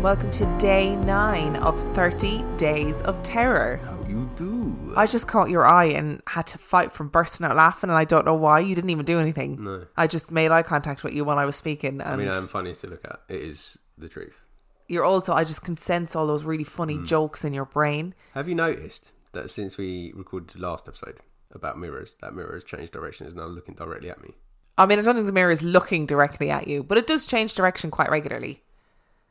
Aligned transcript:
and 0.00 0.04
welcome 0.04 0.30
to 0.30 0.46
day 0.58 0.96
nine 0.96 1.56
of 1.56 1.78
30 1.94 2.42
Days 2.56 3.02
of 3.02 3.22
Terror. 3.22 3.76
How 3.84 4.08
you 4.08 4.30
do? 4.34 4.94
I 4.96 5.06
just 5.06 5.26
caught 5.28 5.50
your 5.50 5.66
eye 5.66 5.84
and 5.88 6.22
had 6.26 6.46
to 6.48 6.58
fight 6.58 6.90
from 6.90 7.08
bursting 7.08 7.46
out 7.46 7.54
laughing, 7.54 7.90
and 7.90 7.98
I 7.98 8.04
don't 8.04 8.24
know 8.24 8.32
why. 8.34 8.60
You 8.60 8.74
didn't 8.74 8.88
even 8.88 9.04
do 9.04 9.18
anything. 9.18 9.62
No. 9.62 9.84
I 9.98 10.06
just 10.06 10.30
made 10.30 10.50
eye 10.52 10.62
contact 10.62 11.04
with 11.04 11.12
you 11.12 11.22
while 11.26 11.38
I 11.38 11.44
was 11.44 11.54
speaking, 11.56 12.00
and 12.00 12.02
I 12.02 12.16
mean, 12.16 12.28
I'm 12.28 12.46
funny 12.46 12.74
to 12.74 12.86
look 12.86 13.04
at. 13.04 13.20
It 13.28 13.42
is 13.42 13.78
the 13.98 14.08
truth. 14.08 14.40
you're 14.88 15.04
also, 15.04 15.34
I 15.34 15.44
just 15.44 15.62
can 15.62 15.76
sense 15.76 16.16
all 16.16 16.26
those 16.26 16.44
really 16.44 16.64
funny 16.64 16.96
Hmm. 16.96 17.04
jokes 17.04 17.44
in 17.44 17.52
your 17.52 17.66
brain. 17.66 18.14
Have 18.34 18.48
you 18.48 18.54
noticed 18.54 19.12
that 19.32 19.50
since 19.50 19.76
we 19.76 20.12
recorded 20.16 20.50
the 20.54 20.60
last 20.66 20.88
episode 20.88 21.20
about 21.52 21.78
mirrors, 21.78 22.16
that 22.22 22.34
mirror 22.34 22.54
has 22.54 22.64
changed 22.64 22.92
direction, 22.92 23.26
is 23.26 23.34
now 23.34 23.44
looking 23.44 23.74
directly 23.74 24.08
at 24.10 24.20
me? 24.22 24.34
I 24.78 24.86
mean, 24.86 24.98
I 24.98 25.02
don't 25.02 25.14
think 25.14 25.26
the 25.26 25.32
mirror 25.32 25.50
is 25.50 25.62
looking 25.62 26.06
directly 26.06 26.50
at 26.50 26.66
you, 26.66 26.82
but 26.82 26.96
it 26.96 27.06
does 27.06 27.26
change 27.26 27.54
direction 27.54 27.90
quite 27.90 28.10
regularly. 28.10 28.62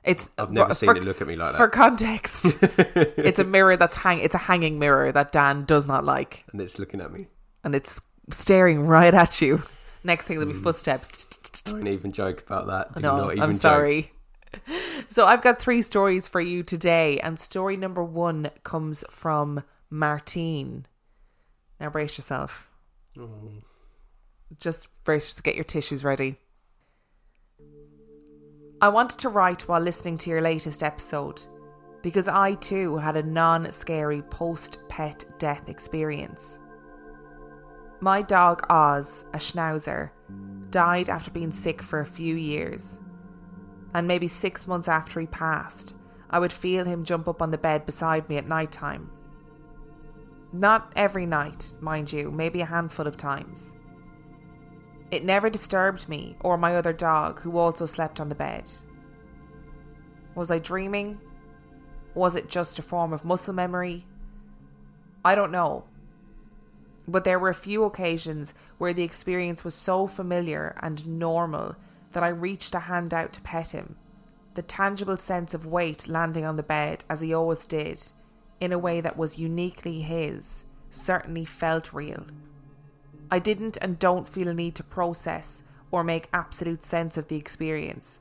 It's 0.03 0.29
I've 0.37 0.51
never 0.51 0.69
for- 0.69 0.73
seen 0.75 0.97
it 0.97 1.03
look 1.03 1.21
at 1.21 1.27
me 1.27 1.35
like 1.35 1.51
that. 1.53 1.57
For 1.57 1.67
context, 1.67 2.57
it's 2.61 3.39
a 3.39 3.43
mirror 3.43 3.75
that's 3.77 3.97
hang. 3.97 4.19
It's 4.19 4.35
a 4.35 4.39
hanging 4.39 4.79
mirror 4.79 5.11
that 5.11 5.31
Dan 5.31 5.65
does 5.65 5.85
not 5.85 6.05
like, 6.05 6.45
And 6.51 6.61
it's 6.61 6.79
looking 6.79 7.01
at 7.01 7.11
me. 7.11 7.27
and 7.63 7.75
it's 7.75 7.99
staring 8.31 8.85
right 8.87 9.13
at 9.13 9.41
you. 9.41 9.61
Next 10.03 10.25
thing 10.25 10.37
there'll 10.37 10.53
be 10.53 10.57
Hmm. 10.57 10.63
footsteps. 10.63 11.25
Don't 11.63 11.87
even 11.87 12.13
joke 12.13 12.41
about 12.47 12.67
that. 12.67 12.95
Do 12.95 13.01
No, 13.01 13.29
I'm 13.31 13.51
joke. 13.51 13.61
sorry. 13.61 14.13
So 15.09 15.25
I've 15.27 15.43
got 15.43 15.59
three 15.59 15.81
stories 15.83 16.27
for 16.27 16.41
you 16.41 16.63
today, 16.63 17.19
and 17.19 17.39
story 17.39 17.77
number 17.77 18.03
one 18.03 18.49
comes 18.63 19.03
from 19.09 19.63
Martine. 19.91 20.87
Now 21.79 21.89
brace 21.91 22.17
yourself. 22.17 22.67
Oh. 23.19 23.27
Just 24.59 24.87
brace 25.03 25.25
yourself. 25.27 25.43
Get 25.43 25.55
your 25.55 25.63
tissues 25.63 26.03
ready. 26.03 26.37
I 28.81 28.87
wanted 28.87 29.19
to 29.19 29.29
write 29.29 29.67
while 29.67 29.81
listening 29.81 30.17
to 30.19 30.29
your 30.29 30.41
latest 30.41 30.83
episode 30.83 31.41
because 32.01 32.29
I 32.29 32.53
too 32.55 32.95
had 32.95 33.17
a 33.17 33.23
non 33.23 33.69
scary 33.71 34.21
post 34.21 34.79
pet 34.87 35.25
death 35.37 35.67
experience. 35.67 36.59
My 37.99 38.21
dog 38.21 38.65
Oz, 38.69 39.25
a 39.33 39.37
schnauzer, 39.37 40.11
died 40.69 41.09
after 41.09 41.29
being 41.29 41.51
sick 41.51 41.81
for 41.81 41.99
a 41.99 42.05
few 42.05 42.35
years. 42.35 43.01
And 43.93 44.07
maybe 44.07 44.29
six 44.29 44.65
months 44.65 44.87
after 44.87 45.19
he 45.19 45.27
passed, 45.27 45.93
I 46.29 46.39
would 46.39 46.53
feel 46.53 46.85
him 46.85 47.03
jump 47.03 47.27
up 47.27 47.41
on 47.41 47.51
the 47.51 47.57
bed 47.57 47.85
beside 47.85 48.29
me 48.29 48.37
at 48.37 48.47
night 48.47 48.71
time. 48.71 49.09
Not 50.53 50.93
every 50.95 51.25
night, 51.25 51.73
mind 51.81 52.13
you, 52.13 52.31
maybe 52.31 52.61
a 52.61 52.65
handful 52.65 53.07
of 53.07 53.17
times. 53.17 53.75
It 55.11 55.25
never 55.25 55.49
disturbed 55.49 56.07
me 56.07 56.37
or 56.41 56.57
my 56.57 56.75
other 56.75 56.93
dog, 56.93 57.39
who 57.41 57.57
also 57.57 57.85
slept 57.85 58.19
on 58.19 58.29
the 58.29 58.35
bed. 58.35 58.65
Was 60.35 60.51
I 60.51 60.59
dreaming? 60.59 61.19
Was 62.13 62.35
it 62.35 62.49
just 62.49 62.77
a 62.77 62.83
form 62.83 63.11
of 63.13 63.25
muscle 63.25 63.53
memory? 63.53 64.05
I 65.25 65.35
don't 65.35 65.51
know. 65.51 65.85
But 67.07 67.23
there 67.23 67.39
were 67.39 67.49
a 67.49 67.55
few 67.55 67.83
occasions 67.83 68.53
where 68.77 68.93
the 68.93 69.03
experience 69.03 69.63
was 69.63 69.73
so 69.73 70.05
familiar 70.05 70.77
and 70.81 71.07
normal 71.07 71.75
that 72.11 72.23
I 72.23 72.29
reached 72.29 72.75
a 72.75 72.79
hand 72.79 73.13
out 73.13 73.33
to 73.33 73.41
pet 73.41 73.71
him. 73.71 73.95
The 74.53 74.61
tangible 74.61 75.17
sense 75.17 75.53
of 75.53 75.65
weight 75.65 76.07
landing 76.07 76.45
on 76.45 76.55
the 76.55 76.63
bed, 76.63 77.03
as 77.09 77.21
he 77.21 77.33
always 77.33 77.65
did, 77.65 78.11
in 78.59 78.71
a 78.71 78.79
way 78.79 79.01
that 79.01 79.17
was 79.17 79.39
uniquely 79.39 80.01
his, 80.01 80.65
certainly 80.89 81.45
felt 81.45 81.93
real. 81.93 82.25
I 83.31 83.39
didn't 83.39 83.77
and 83.81 83.99
don't 83.99 84.27
feel 84.27 84.47
a 84.47 84.53
need 84.53 84.75
to 84.75 84.83
process 84.83 85.63
or 85.91 86.03
make 86.03 86.29
absolute 86.33 86.83
sense 86.83 87.17
of 87.17 87.27
the 87.27 87.35
experience 87.35 88.19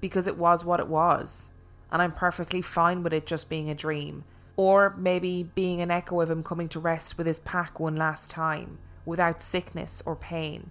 because 0.00 0.26
it 0.26 0.38
was 0.38 0.64
what 0.64 0.80
it 0.80 0.88
was, 0.88 1.50
and 1.90 2.00
I'm 2.00 2.12
perfectly 2.12 2.62
fine 2.62 3.02
with 3.02 3.12
it 3.12 3.26
just 3.26 3.48
being 3.48 3.70
a 3.70 3.74
dream, 3.74 4.24
or 4.56 4.94
maybe 4.96 5.42
being 5.42 5.80
an 5.80 5.90
echo 5.90 6.20
of 6.20 6.30
him 6.30 6.42
coming 6.42 6.68
to 6.70 6.80
rest 6.80 7.18
with 7.18 7.26
his 7.26 7.40
pack 7.40 7.80
one 7.80 7.96
last 7.96 8.30
time 8.30 8.78
without 9.04 9.42
sickness 9.42 10.02
or 10.04 10.16
pain. 10.16 10.70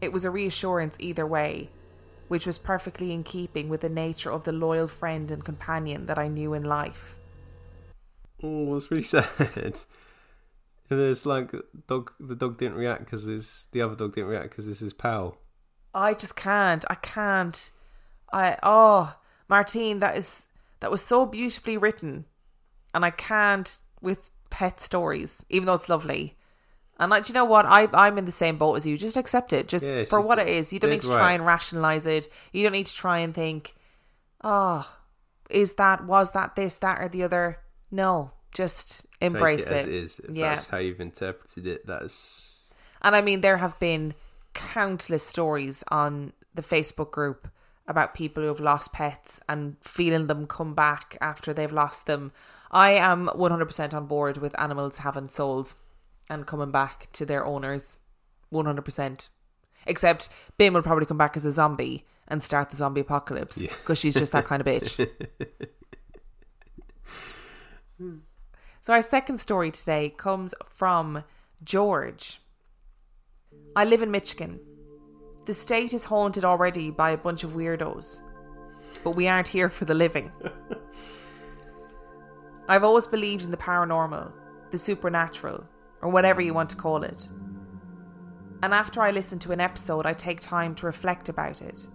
It 0.00 0.12
was 0.12 0.24
a 0.24 0.30
reassurance 0.30 0.96
either 0.98 1.26
way, 1.26 1.70
which 2.28 2.46
was 2.46 2.58
perfectly 2.58 3.12
in 3.12 3.22
keeping 3.22 3.68
with 3.68 3.80
the 3.80 3.88
nature 3.88 4.30
of 4.30 4.44
the 4.44 4.52
loyal 4.52 4.86
friend 4.86 5.30
and 5.30 5.44
companion 5.44 6.06
that 6.06 6.18
I 6.18 6.28
knew 6.28 6.54
in 6.54 6.64
life. 6.64 7.16
Oh, 8.42 8.72
that's 8.72 8.90
really 8.90 9.02
sad. 9.02 9.78
And 10.90 11.00
it's 11.00 11.24
like 11.24 11.52
dog. 11.86 12.12
The 12.18 12.34
dog 12.34 12.58
didn't 12.58 12.76
react 12.76 13.04
because 13.04 13.68
the 13.70 13.82
other 13.82 13.94
dog 13.94 14.14
didn't 14.14 14.28
react 14.28 14.50
because 14.50 14.66
it's 14.66 14.80
his 14.80 14.92
pal. 14.92 15.38
I 15.94 16.14
just 16.14 16.36
can't. 16.36 16.84
I 16.90 16.96
can't. 16.96 17.70
I 18.32 18.58
oh, 18.62 19.16
Martine, 19.48 20.00
that 20.00 20.16
is 20.16 20.46
that 20.80 20.90
was 20.90 21.02
so 21.02 21.26
beautifully 21.26 21.76
written, 21.76 22.26
and 22.92 23.04
I 23.04 23.10
can't 23.10 23.78
with 24.00 24.30
pet 24.50 24.80
stories, 24.80 25.44
even 25.48 25.66
though 25.66 25.74
it's 25.74 25.88
lovely. 25.88 26.36
And 26.98 27.10
like, 27.10 27.24
do 27.24 27.30
you 27.30 27.34
know 27.34 27.44
what? 27.44 27.66
I 27.66 27.88
I'm 27.94 28.18
in 28.18 28.24
the 28.24 28.32
same 28.32 28.58
boat 28.58 28.74
as 28.74 28.86
you. 28.86 28.98
Just 28.98 29.16
accept 29.16 29.52
it, 29.52 29.68
just 29.68 29.84
Yeah, 29.84 30.04
for 30.04 30.20
what 30.20 30.38
it 30.38 30.48
is. 30.48 30.72
You 30.72 30.78
don't 30.78 30.90
need 30.90 31.02
to 31.02 31.06
try 31.06 31.32
and 31.32 31.46
rationalize 31.46 32.06
it. 32.06 32.28
You 32.52 32.62
don't 32.62 32.72
need 32.72 32.86
to 32.86 32.94
try 32.94 33.18
and 33.18 33.34
think, 33.34 33.74
oh, 34.44 34.90
is 35.48 35.74
that 35.74 36.04
was 36.04 36.32
that 36.32 36.56
this 36.56 36.76
that 36.78 37.00
or 37.00 37.08
the 37.08 37.22
other? 37.22 37.58
No, 37.90 38.32
just 38.52 39.06
embrace 39.20 39.66
it, 39.66 39.72
it. 39.72 39.88
it 39.88 39.94
is. 39.94 40.20
If 40.20 40.34
yeah. 40.34 40.50
that's 40.50 40.66
how 40.66 40.78
you've 40.78 41.00
interpreted 41.00 41.66
it. 41.66 41.86
That's 41.86 42.60
And 43.02 43.14
I 43.14 43.22
mean, 43.22 43.40
there 43.40 43.58
have 43.58 43.78
been 43.78 44.14
countless 44.54 45.26
stories 45.26 45.84
on 45.88 46.32
the 46.54 46.62
Facebook 46.62 47.10
group 47.10 47.48
about 47.86 48.14
people 48.14 48.42
who 48.42 48.48
have 48.48 48.60
lost 48.60 48.92
pets 48.92 49.40
and 49.48 49.76
feeling 49.80 50.26
them 50.26 50.46
come 50.46 50.74
back 50.74 51.16
after 51.20 51.52
they've 51.52 51.72
lost 51.72 52.06
them. 52.06 52.32
I 52.70 52.92
am 52.92 53.26
100% 53.28 53.94
on 53.94 54.06
board 54.06 54.38
with 54.38 54.58
animals 54.60 54.98
having 54.98 55.28
souls 55.28 55.76
and 56.28 56.46
coming 56.46 56.70
back 56.70 57.08
to 57.14 57.26
their 57.26 57.44
owners. 57.44 57.98
100%. 58.52 59.28
Except 59.86 60.28
Bim 60.56 60.74
will 60.74 60.82
probably 60.82 61.06
come 61.06 61.18
back 61.18 61.36
as 61.36 61.44
a 61.44 61.52
zombie 61.52 62.04
and 62.28 62.42
start 62.42 62.70
the 62.70 62.76
zombie 62.76 63.00
apocalypse 63.00 63.58
because 63.58 63.98
she's 63.98 64.14
just 64.14 64.32
that 64.32 64.44
kind 64.44 64.60
of 64.60 64.66
bitch. 64.66 65.08
Hmm. 67.98 68.20
So, 68.82 68.94
our 68.94 69.02
second 69.02 69.38
story 69.38 69.70
today 69.70 70.14
comes 70.16 70.54
from 70.64 71.22
George. 71.62 72.40
I 73.76 73.84
live 73.84 74.00
in 74.00 74.10
Michigan. 74.10 74.58
The 75.44 75.52
state 75.52 75.92
is 75.92 76.06
haunted 76.06 76.46
already 76.46 76.90
by 76.90 77.10
a 77.10 77.18
bunch 77.18 77.44
of 77.44 77.52
weirdos, 77.52 78.22
but 79.04 79.10
we 79.10 79.28
aren't 79.28 79.48
here 79.48 79.68
for 79.68 79.84
the 79.84 79.92
living. 79.92 80.32
I've 82.70 82.84
always 82.84 83.06
believed 83.06 83.44
in 83.44 83.50
the 83.50 83.56
paranormal, 83.58 84.32
the 84.70 84.78
supernatural, 84.78 85.62
or 86.00 86.10
whatever 86.10 86.40
you 86.40 86.54
want 86.54 86.70
to 86.70 86.76
call 86.76 87.02
it. 87.02 87.28
And 88.62 88.72
after 88.72 89.02
I 89.02 89.10
listen 89.10 89.38
to 89.40 89.52
an 89.52 89.60
episode, 89.60 90.06
I 90.06 90.14
take 90.14 90.40
time 90.40 90.74
to 90.76 90.86
reflect 90.86 91.28
about 91.28 91.60
it. 91.60 91.86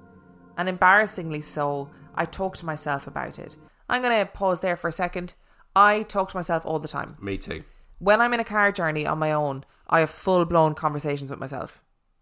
And 0.55 0.69
embarrassingly 0.69 1.41
so, 1.41 1.89
I 2.13 2.25
talk 2.25 2.57
to 2.57 2.65
myself 2.65 3.07
about 3.07 3.39
it. 3.39 3.57
I'm 3.89 4.03
going 4.03 4.19
to 4.19 4.31
pause 4.31 4.59
there 4.59 4.77
for 4.77 4.87
a 4.87 4.91
second. 4.91 5.33
I 5.75 6.03
talk 6.03 6.31
to 6.31 6.37
myself 6.37 6.65
all 6.65 6.79
the 6.79 6.87
time. 6.87 7.17
me 7.21 7.37
too. 7.37 7.63
When 7.99 8.21
I'm 8.21 8.33
in 8.33 8.39
a 8.39 8.45
car 8.45 8.71
journey 8.71 9.05
on 9.05 9.19
my 9.19 9.31
own, 9.31 9.65
I 9.89 9.99
have 10.01 10.09
full 10.09 10.45
blown 10.45 10.75
conversations 10.75 11.31
with 11.31 11.39
myself. 11.39 11.81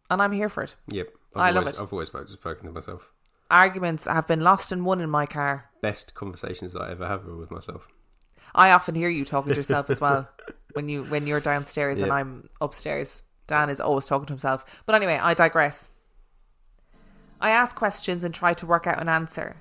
And 0.09 0.21
I'm 0.21 0.31
here 0.31 0.49
for 0.49 0.63
it. 0.63 0.75
Yep. 0.89 1.09
I've 1.35 1.41
I 1.41 1.49
love 1.49 1.63
always, 1.63 1.77
it. 1.77 1.81
I've 1.81 1.93
always 1.93 2.07
spoken, 2.09 2.27
spoken 2.27 2.67
to 2.67 2.71
myself. 2.71 3.11
Arguments 3.49 4.05
have 4.05 4.27
been 4.27 4.41
lost 4.41 4.71
and 4.71 4.85
won 4.85 5.01
in 5.01 5.09
my 5.09 5.25
car. 5.25 5.69
Best 5.81 6.13
conversations 6.13 6.73
that 6.73 6.81
I 6.81 6.91
ever 6.91 7.07
have 7.07 7.27
are 7.27 7.35
with 7.35 7.51
myself. 7.51 7.87
I 8.55 8.71
often 8.71 8.95
hear 8.95 9.09
you 9.09 9.25
talking 9.25 9.51
to 9.51 9.57
yourself 9.57 9.89
as 9.89 9.99
well 9.99 10.29
when 10.73 10.89
you 10.89 11.03
when 11.05 11.25
you're 11.25 11.39
downstairs 11.39 12.01
and 12.01 12.11
I'm 12.11 12.49
upstairs. 12.61 13.23
Dan 13.47 13.69
is 13.69 13.79
always 13.81 14.05
talking 14.05 14.27
to 14.27 14.33
himself. 14.33 14.63
But 14.85 14.95
anyway, 14.95 15.19
I 15.21 15.33
digress. 15.33 15.89
I 17.41 17.49
ask 17.49 17.75
questions 17.75 18.23
and 18.23 18.33
try 18.33 18.53
to 18.53 18.65
work 18.65 18.87
out 18.87 19.01
an 19.01 19.09
answer. 19.09 19.57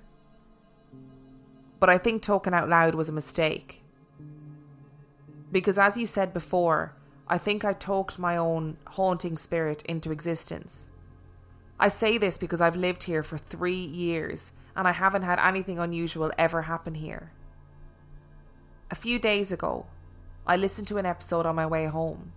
But 1.81 1.91
I 1.91 1.99
think 1.99 2.23
talking 2.23 2.55
out 2.55 2.69
loud 2.69 2.95
was 2.95 3.09
a 3.09 3.13
mistake. 3.13 3.82
Because 5.53 5.79
as 5.79 5.97
you 5.99 6.07
said 6.07 6.33
before, 6.33 6.95
I 7.29 7.39
think 7.39 7.65
I 7.65 7.75
talked 7.75 8.19
my 8.19 8.37
own 8.37 8.79
haunting 8.87 9.37
spirit 9.37 9.83
into 9.83 10.11
existence. 10.11 10.91
I 11.79 11.89
say 11.89 12.19
this 12.19 12.39
because 12.39 12.61
I've 12.61 12.77
lived 12.77 13.05
here 13.05 13.23
for 13.23 13.37
three 13.37 13.85
years 13.85 14.53
and 14.75 14.89
I 14.89 14.93
haven't 14.93 15.23
had 15.23 15.39
anything 15.39 15.79
unusual 15.79 16.33
ever 16.39 16.63
happen 16.63 16.95
here. 16.95 17.33
A 18.91 18.95
few 18.95 19.19
days 19.19 19.53
ago, 19.53 19.87
I 20.47 20.57
listened 20.57 20.89
to 20.89 20.99
an 20.99 21.07
episode 21.07 21.47
on 21.47 21.55
my 21.55 21.67
way 21.67 21.87
home. 21.87 22.33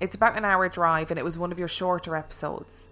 It's 0.00 0.14
about 0.14 0.36
an 0.36 0.44
hour 0.44 0.68
drive 0.68 1.10
and 1.10 1.18
it 1.18 1.24
was 1.24 1.38
one 1.38 1.50
of 1.50 1.58
your 1.58 1.68
shorter 1.68 2.14
episodes. 2.14 2.88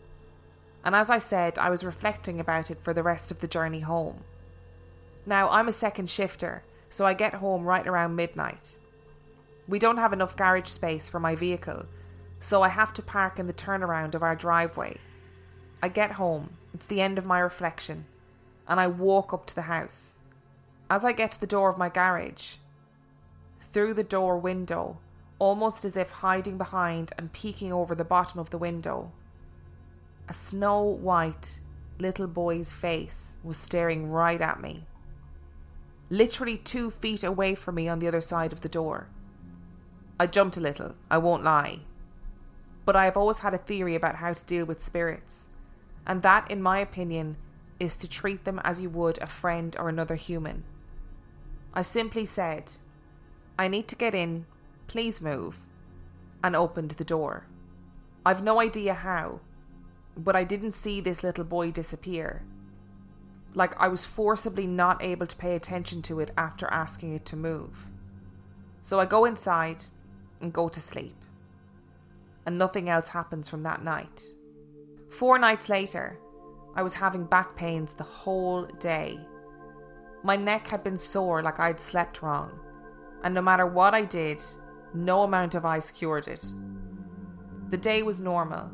And 0.84 0.94
as 0.94 1.10
I 1.10 1.18
said, 1.18 1.58
I 1.58 1.70
was 1.70 1.84
reflecting 1.84 2.40
about 2.40 2.70
it 2.70 2.80
for 2.80 2.94
the 2.94 3.02
rest 3.02 3.30
of 3.30 3.40
the 3.40 3.48
journey 3.48 3.80
home. 3.80 4.24
Now, 5.26 5.48
I'm 5.50 5.68
a 5.68 5.72
second 5.72 6.08
shifter, 6.08 6.62
so 6.88 7.04
I 7.04 7.12
get 7.12 7.34
home 7.34 7.64
right 7.64 7.86
around 7.86 8.14
midnight. 8.14 8.76
We 9.68 9.78
don't 9.78 9.98
have 9.98 10.12
enough 10.12 10.36
garage 10.36 10.68
space 10.68 11.08
for 11.08 11.18
my 11.18 11.34
vehicle, 11.34 11.86
so 12.38 12.62
I 12.62 12.68
have 12.68 12.92
to 12.94 13.02
park 13.02 13.38
in 13.38 13.46
the 13.46 13.52
turnaround 13.52 14.14
of 14.14 14.22
our 14.22 14.36
driveway. 14.36 14.98
I 15.82 15.88
get 15.88 16.12
home, 16.12 16.56
it's 16.72 16.86
the 16.86 17.00
end 17.00 17.18
of 17.18 17.26
my 17.26 17.40
reflection, 17.40 18.06
and 18.68 18.78
I 18.78 18.86
walk 18.86 19.32
up 19.32 19.46
to 19.46 19.54
the 19.54 19.62
house. 19.62 20.18
As 20.88 21.04
I 21.04 21.12
get 21.12 21.32
to 21.32 21.40
the 21.40 21.46
door 21.46 21.68
of 21.68 21.78
my 21.78 21.88
garage, 21.88 22.54
through 23.60 23.94
the 23.94 24.04
door 24.04 24.38
window, 24.38 24.98
almost 25.38 25.84
as 25.84 25.96
if 25.96 26.10
hiding 26.10 26.56
behind 26.56 27.12
and 27.18 27.32
peeking 27.32 27.72
over 27.72 27.94
the 27.94 28.04
bottom 28.04 28.38
of 28.38 28.50
the 28.50 28.58
window, 28.58 29.10
a 30.28 30.32
snow 30.32 30.82
white 30.82 31.58
little 31.98 32.26
boy's 32.26 32.72
face 32.72 33.36
was 33.42 33.56
staring 33.56 34.10
right 34.10 34.40
at 34.40 34.60
me. 34.60 34.86
Literally 36.08 36.56
two 36.56 36.90
feet 36.90 37.24
away 37.24 37.54
from 37.54 37.74
me 37.74 37.88
on 37.88 37.98
the 37.98 38.08
other 38.08 38.20
side 38.20 38.52
of 38.52 38.60
the 38.60 38.68
door. 38.68 39.08
I 40.18 40.26
jumped 40.26 40.56
a 40.56 40.60
little, 40.60 40.94
I 41.10 41.18
won't 41.18 41.44
lie. 41.44 41.80
But 42.84 42.96
I 42.96 43.04
have 43.04 43.16
always 43.16 43.40
had 43.40 43.52
a 43.52 43.58
theory 43.58 43.94
about 43.94 44.16
how 44.16 44.32
to 44.32 44.44
deal 44.44 44.64
with 44.64 44.80
spirits, 44.82 45.48
and 46.06 46.22
that, 46.22 46.50
in 46.50 46.62
my 46.62 46.78
opinion, 46.78 47.36
is 47.78 47.96
to 47.96 48.08
treat 48.08 48.44
them 48.44 48.60
as 48.64 48.80
you 48.80 48.88
would 48.88 49.18
a 49.20 49.26
friend 49.26 49.76
or 49.78 49.88
another 49.88 50.14
human. 50.14 50.64
I 51.74 51.82
simply 51.82 52.24
said, 52.24 52.72
I 53.58 53.68
need 53.68 53.88
to 53.88 53.96
get 53.96 54.14
in, 54.14 54.46
please 54.86 55.20
move, 55.20 55.58
and 56.42 56.56
opened 56.56 56.92
the 56.92 57.04
door. 57.04 57.46
I've 58.24 58.42
no 58.42 58.60
idea 58.60 58.94
how, 58.94 59.40
but 60.16 60.34
I 60.34 60.44
didn't 60.44 60.72
see 60.72 61.00
this 61.00 61.22
little 61.22 61.44
boy 61.44 61.70
disappear. 61.70 62.42
Like 63.54 63.78
I 63.80 63.88
was 63.88 64.06
forcibly 64.06 64.66
not 64.66 65.02
able 65.02 65.26
to 65.26 65.36
pay 65.36 65.54
attention 65.54 66.00
to 66.02 66.20
it 66.20 66.30
after 66.36 66.66
asking 66.68 67.14
it 67.14 67.26
to 67.26 67.36
move. 67.36 67.86
So 68.80 69.00
I 69.00 69.04
go 69.04 69.24
inside 69.24 69.84
and 70.40 70.52
go 70.52 70.68
to 70.68 70.80
sleep. 70.80 71.16
And 72.44 72.58
nothing 72.58 72.88
else 72.88 73.08
happens 73.08 73.48
from 73.48 73.62
that 73.64 73.82
night. 73.82 74.22
Four 75.10 75.38
nights 75.38 75.68
later, 75.68 76.18
I 76.74 76.82
was 76.82 76.94
having 76.94 77.24
back 77.24 77.56
pains 77.56 77.94
the 77.94 78.04
whole 78.04 78.66
day. 78.78 79.18
My 80.22 80.36
neck 80.36 80.68
had 80.68 80.84
been 80.84 80.98
sore 80.98 81.42
like 81.42 81.60
I'd 81.60 81.80
slept 81.80 82.22
wrong, 82.22 82.58
and 83.22 83.34
no 83.34 83.42
matter 83.42 83.66
what 83.66 83.94
I 83.94 84.04
did, 84.04 84.42
no 84.94 85.22
amount 85.22 85.54
of 85.54 85.64
ice 85.64 85.90
cured 85.90 86.28
it. 86.28 86.44
The 87.70 87.76
day 87.76 88.02
was 88.02 88.20
normal, 88.20 88.70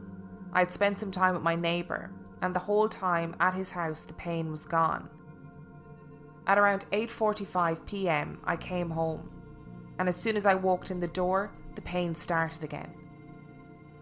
I 0.53 0.61
had 0.61 0.71
spent 0.71 0.99
some 0.99 1.11
time 1.11 1.35
with 1.35 1.43
my 1.43 1.57
neighbour, 1.57 2.11
and 2.43 2.55
the 2.55 2.61
whole 2.61 2.89
time 2.89 3.35
at 3.41 3.55
his 3.55 3.71
house 3.71 4.03
the 4.03 4.13
pain 4.13 4.51
was 4.51 4.67
gone. 4.67 5.09
At 6.47 6.59
around 6.59 6.85
8:45 6.93 7.87
p.m., 7.87 8.41
I 8.45 8.57
came 8.57 8.91
home, 8.91 9.31
and 9.99 10.09
as 10.09 10.17
soon 10.17 10.37
as 10.37 10.47
I 10.47 10.55
walked 10.55 10.91
in 10.91 11.01
the 11.01 11.09
door, 11.09 11.51
the 11.75 11.83
pain 11.83 12.15
started 12.15 12.65
again. 12.65 12.93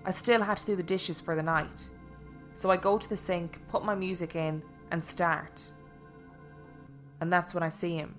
I 0.04 0.10
still 0.10 0.42
had 0.42 0.56
to 0.58 0.66
do 0.66 0.76
the 0.76 0.82
dishes 0.82 1.20
for 1.20 1.36
the 1.36 1.42
night, 1.42 1.88
so 2.54 2.70
I 2.70 2.76
go 2.76 2.98
to 2.98 3.08
the 3.08 3.16
sink, 3.16 3.60
put 3.68 3.84
my 3.84 3.94
music 3.94 4.34
in, 4.34 4.62
and 4.90 5.04
start. 5.04 5.70
And 7.20 7.32
that's 7.32 7.54
when 7.54 7.62
I 7.62 7.68
see 7.68 7.96
him. 7.96 8.14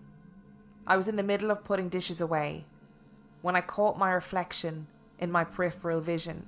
I 0.85 0.97
was 0.97 1.07
in 1.07 1.15
the 1.15 1.23
middle 1.23 1.51
of 1.51 1.63
putting 1.63 1.89
dishes 1.89 2.21
away 2.21 2.65
when 3.41 3.56
I 3.56 3.62
caught 3.62 3.97
my 3.97 4.12
reflection 4.12 4.88
in 5.19 5.31
my 5.31 5.44
peripheral 5.44 6.01
vision 6.01 6.47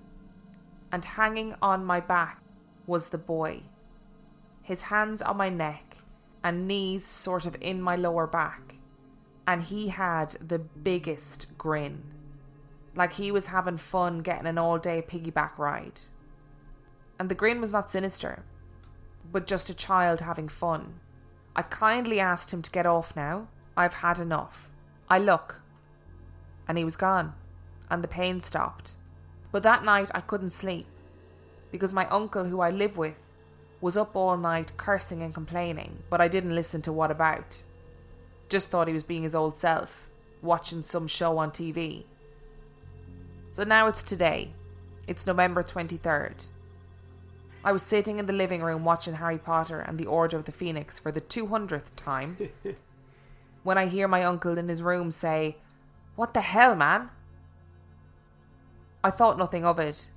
and 0.92 1.04
hanging 1.04 1.56
on 1.62 1.84
my 1.84 2.00
back 2.00 2.40
was 2.86 3.10
the 3.10 3.18
boy. 3.18 3.64
His 4.62 4.84
hands 4.84 5.22
on 5.22 5.38
my 5.38 5.50
neck 5.50 5.98
and 6.44 6.68
knees 6.68 7.04
sort 7.06 7.46
of 7.46 7.58
in 7.60 7.82
my 7.82 7.96
lower 7.96 8.28
back. 8.28 8.73
And 9.46 9.64
he 9.64 9.90
had 9.90 10.32
the 10.46 10.60
biggest 10.60 11.48
grin. 11.58 12.04
Like 12.96 13.14
he 13.14 13.32
was 13.32 13.48
having 13.48 13.78
fun 13.78 14.20
getting 14.20 14.48
an 14.48 14.58
all 14.58 14.78
day 14.78 15.04
piggyback 15.06 15.58
ride. 15.58 16.02
And 17.20 17.30
the 17.30 17.36
grin 17.36 17.60
was 17.62 17.72
not 17.72 17.90
sinister, 17.90 18.44
but 19.32 19.48
just 19.48 19.70
a 19.70 19.74
child 19.74 20.22
having 20.22 20.48
fun. 20.48 21.00
I 21.56 21.62
kindly 21.62 22.20
asked 22.20 22.52
him 22.52 22.62
to 22.62 22.72
get 22.72 22.86
off 22.86 23.16
now. 23.16 23.48
I've 23.76 23.96
had 23.96 24.20
enough. 24.20 24.72
I 25.10 25.20
look. 25.20 25.62
And 26.68 26.78
he 26.78 26.86
was 26.86 26.96
gone. 26.96 27.34
And 27.90 28.04
the 28.04 28.08
pain 28.08 28.42
stopped. 28.42 28.96
But 29.52 29.64
that 29.64 29.84
night 29.84 30.10
I 30.14 30.22
couldn't 30.22 30.52
sleep 30.52 30.88
because 31.72 31.92
my 31.92 32.08
uncle, 32.08 32.46
who 32.46 32.62
I 32.62 32.70
live 32.70 32.98
with, 32.98 33.20
was 33.82 33.98
up 33.98 34.16
all 34.16 34.38
night 34.38 34.72
cursing 34.78 35.22
and 35.22 35.34
complaining, 35.34 36.04
but 36.10 36.22
I 36.22 36.28
didn't 36.28 36.56
listen 36.56 36.82
to 36.84 36.94
what 36.94 37.12
about. 37.12 37.58
Just 38.54 38.70
thought 38.70 38.88
he 38.88 38.94
was 38.94 39.02
being 39.02 39.24
his 39.24 39.34
old 39.34 39.58
self, 39.58 40.12
watching 40.44 40.84
some 40.84 41.08
show 41.08 41.40
on 41.40 41.50
TV. 41.50 42.04
So 43.52 43.64
now 43.64 43.88
it's 43.88 44.04
today. 44.04 44.52
It's 45.08 45.26
November 45.26 45.64
23rd. 45.64 46.46
I 47.64 47.72
was 47.72 47.82
sitting 47.82 48.20
in 48.20 48.28
the 48.28 48.32
living 48.32 48.62
room 48.62 48.86
watching 48.86 49.16
Harry 49.16 49.40
Potter 49.40 49.80
and 49.80 49.98
the 49.98 50.06
Order 50.06 50.38
of 50.38 50.46
the 50.46 50.52
Phoenix 50.52 51.00
for 51.00 51.12
the 51.12 51.20
200th 51.20 51.96
time 51.96 52.38
when 53.64 53.80
I 53.80 53.88
hear 53.88 54.08
my 54.08 54.24
uncle 54.24 54.56
in 54.60 54.70
his 54.70 54.84
room 54.84 55.10
say, 55.10 55.58
What 56.16 56.36
the 56.36 56.42
hell, 56.42 56.76
man? 56.76 57.10
I 59.04 59.10
thought 59.10 59.40
nothing 59.40 59.66
of 59.66 59.80
it. 59.80 60.10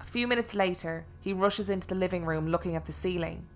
A 0.00 0.04
few 0.04 0.26
minutes 0.26 0.56
later, 0.56 1.04
he 1.20 1.32
rushes 1.32 1.70
into 1.70 1.86
the 1.86 1.94
living 1.94 2.24
room 2.24 2.48
looking 2.48 2.74
at 2.74 2.86
the 2.86 2.92
ceiling, 2.92 3.46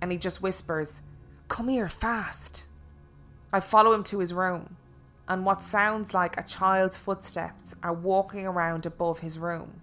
and 0.00 0.10
he 0.10 0.16
just 0.16 0.40
whispers, 0.40 1.02
Come 1.48 1.68
here 1.68 1.90
fast. 1.90 2.62
I 3.56 3.60
follow 3.60 3.94
him 3.94 4.04
to 4.04 4.18
his 4.18 4.34
room, 4.34 4.76
and 5.26 5.46
what 5.46 5.62
sounds 5.62 6.12
like 6.12 6.36
a 6.36 6.42
child's 6.42 6.98
footsteps 6.98 7.74
are 7.82 7.90
walking 7.90 8.44
around 8.46 8.84
above 8.84 9.20
his 9.20 9.38
room. 9.38 9.80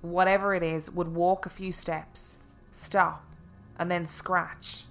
Whatever 0.00 0.54
it 0.54 0.62
is 0.62 0.92
would 0.92 1.12
walk 1.12 1.44
a 1.44 1.50
few 1.50 1.72
steps, 1.72 2.38
stop, 2.70 3.24
and 3.80 3.90
then 3.90 4.06
scratch, 4.06 4.84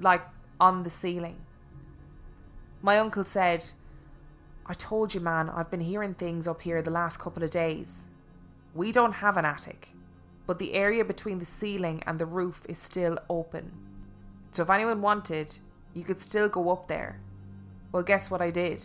like 0.00 0.22
on 0.58 0.84
the 0.84 0.88
ceiling. 0.88 1.36
My 2.80 2.98
uncle 2.98 3.24
said, 3.24 3.62
I 4.64 4.72
told 4.72 5.12
you, 5.12 5.20
man, 5.20 5.50
I've 5.50 5.70
been 5.70 5.82
hearing 5.82 6.14
things 6.14 6.48
up 6.48 6.62
here 6.62 6.80
the 6.80 6.90
last 6.90 7.18
couple 7.18 7.44
of 7.44 7.50
days. 7.50 8.08
We 8.74 8.90
don't 8.90 9.20
have 9.20 9.36
an 9.36 9.44
attic, 9.44 9.90
but 10.46 10.58
the 10.58 10.72
area 10.72 11.04
between 11.04 11.40
the 11.40 11.44
ceiling 11.44 12.02
and 12.06 12.18
the 12.18 12.24
roof 12.24 12.64
is 12.70 12.78
still 12.78 13.18
open. 13.28 13.70
So 14.52 14.62
if 14.62 14.70
anyone 14.70 15.02
wanted, 15.02 15.58
you 15.92 16.04
could 16.04 16.22
still 16.22 16.48
go 16.48 16.70
up 16.70 16.88
there. 16.88 17.20
Well, 17.96 18.02
guess 18.02 18.30
what 18.30 18.42
I 18.42 18.50
did? 18.50 18.84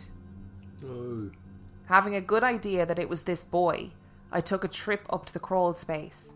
Oh. 0.82 1.30
Having 1.84 2.14
a 2.14 2.22
good 2.22 2.42
idea 2.42 2.86
that 2.86 2.98
it 2.98 3.10
was 3.10 3.24
this 3.24 3.44
boy, 3.44 3.90
I 4.32 4.40
took 4.40 4.64
a 4.64 4.68
trip 4.68 5.04
up 5.10 5.26
to 5.26 5.34
the 5.34 5.38
crawl 5.38 5.74
space, 5.74 6.34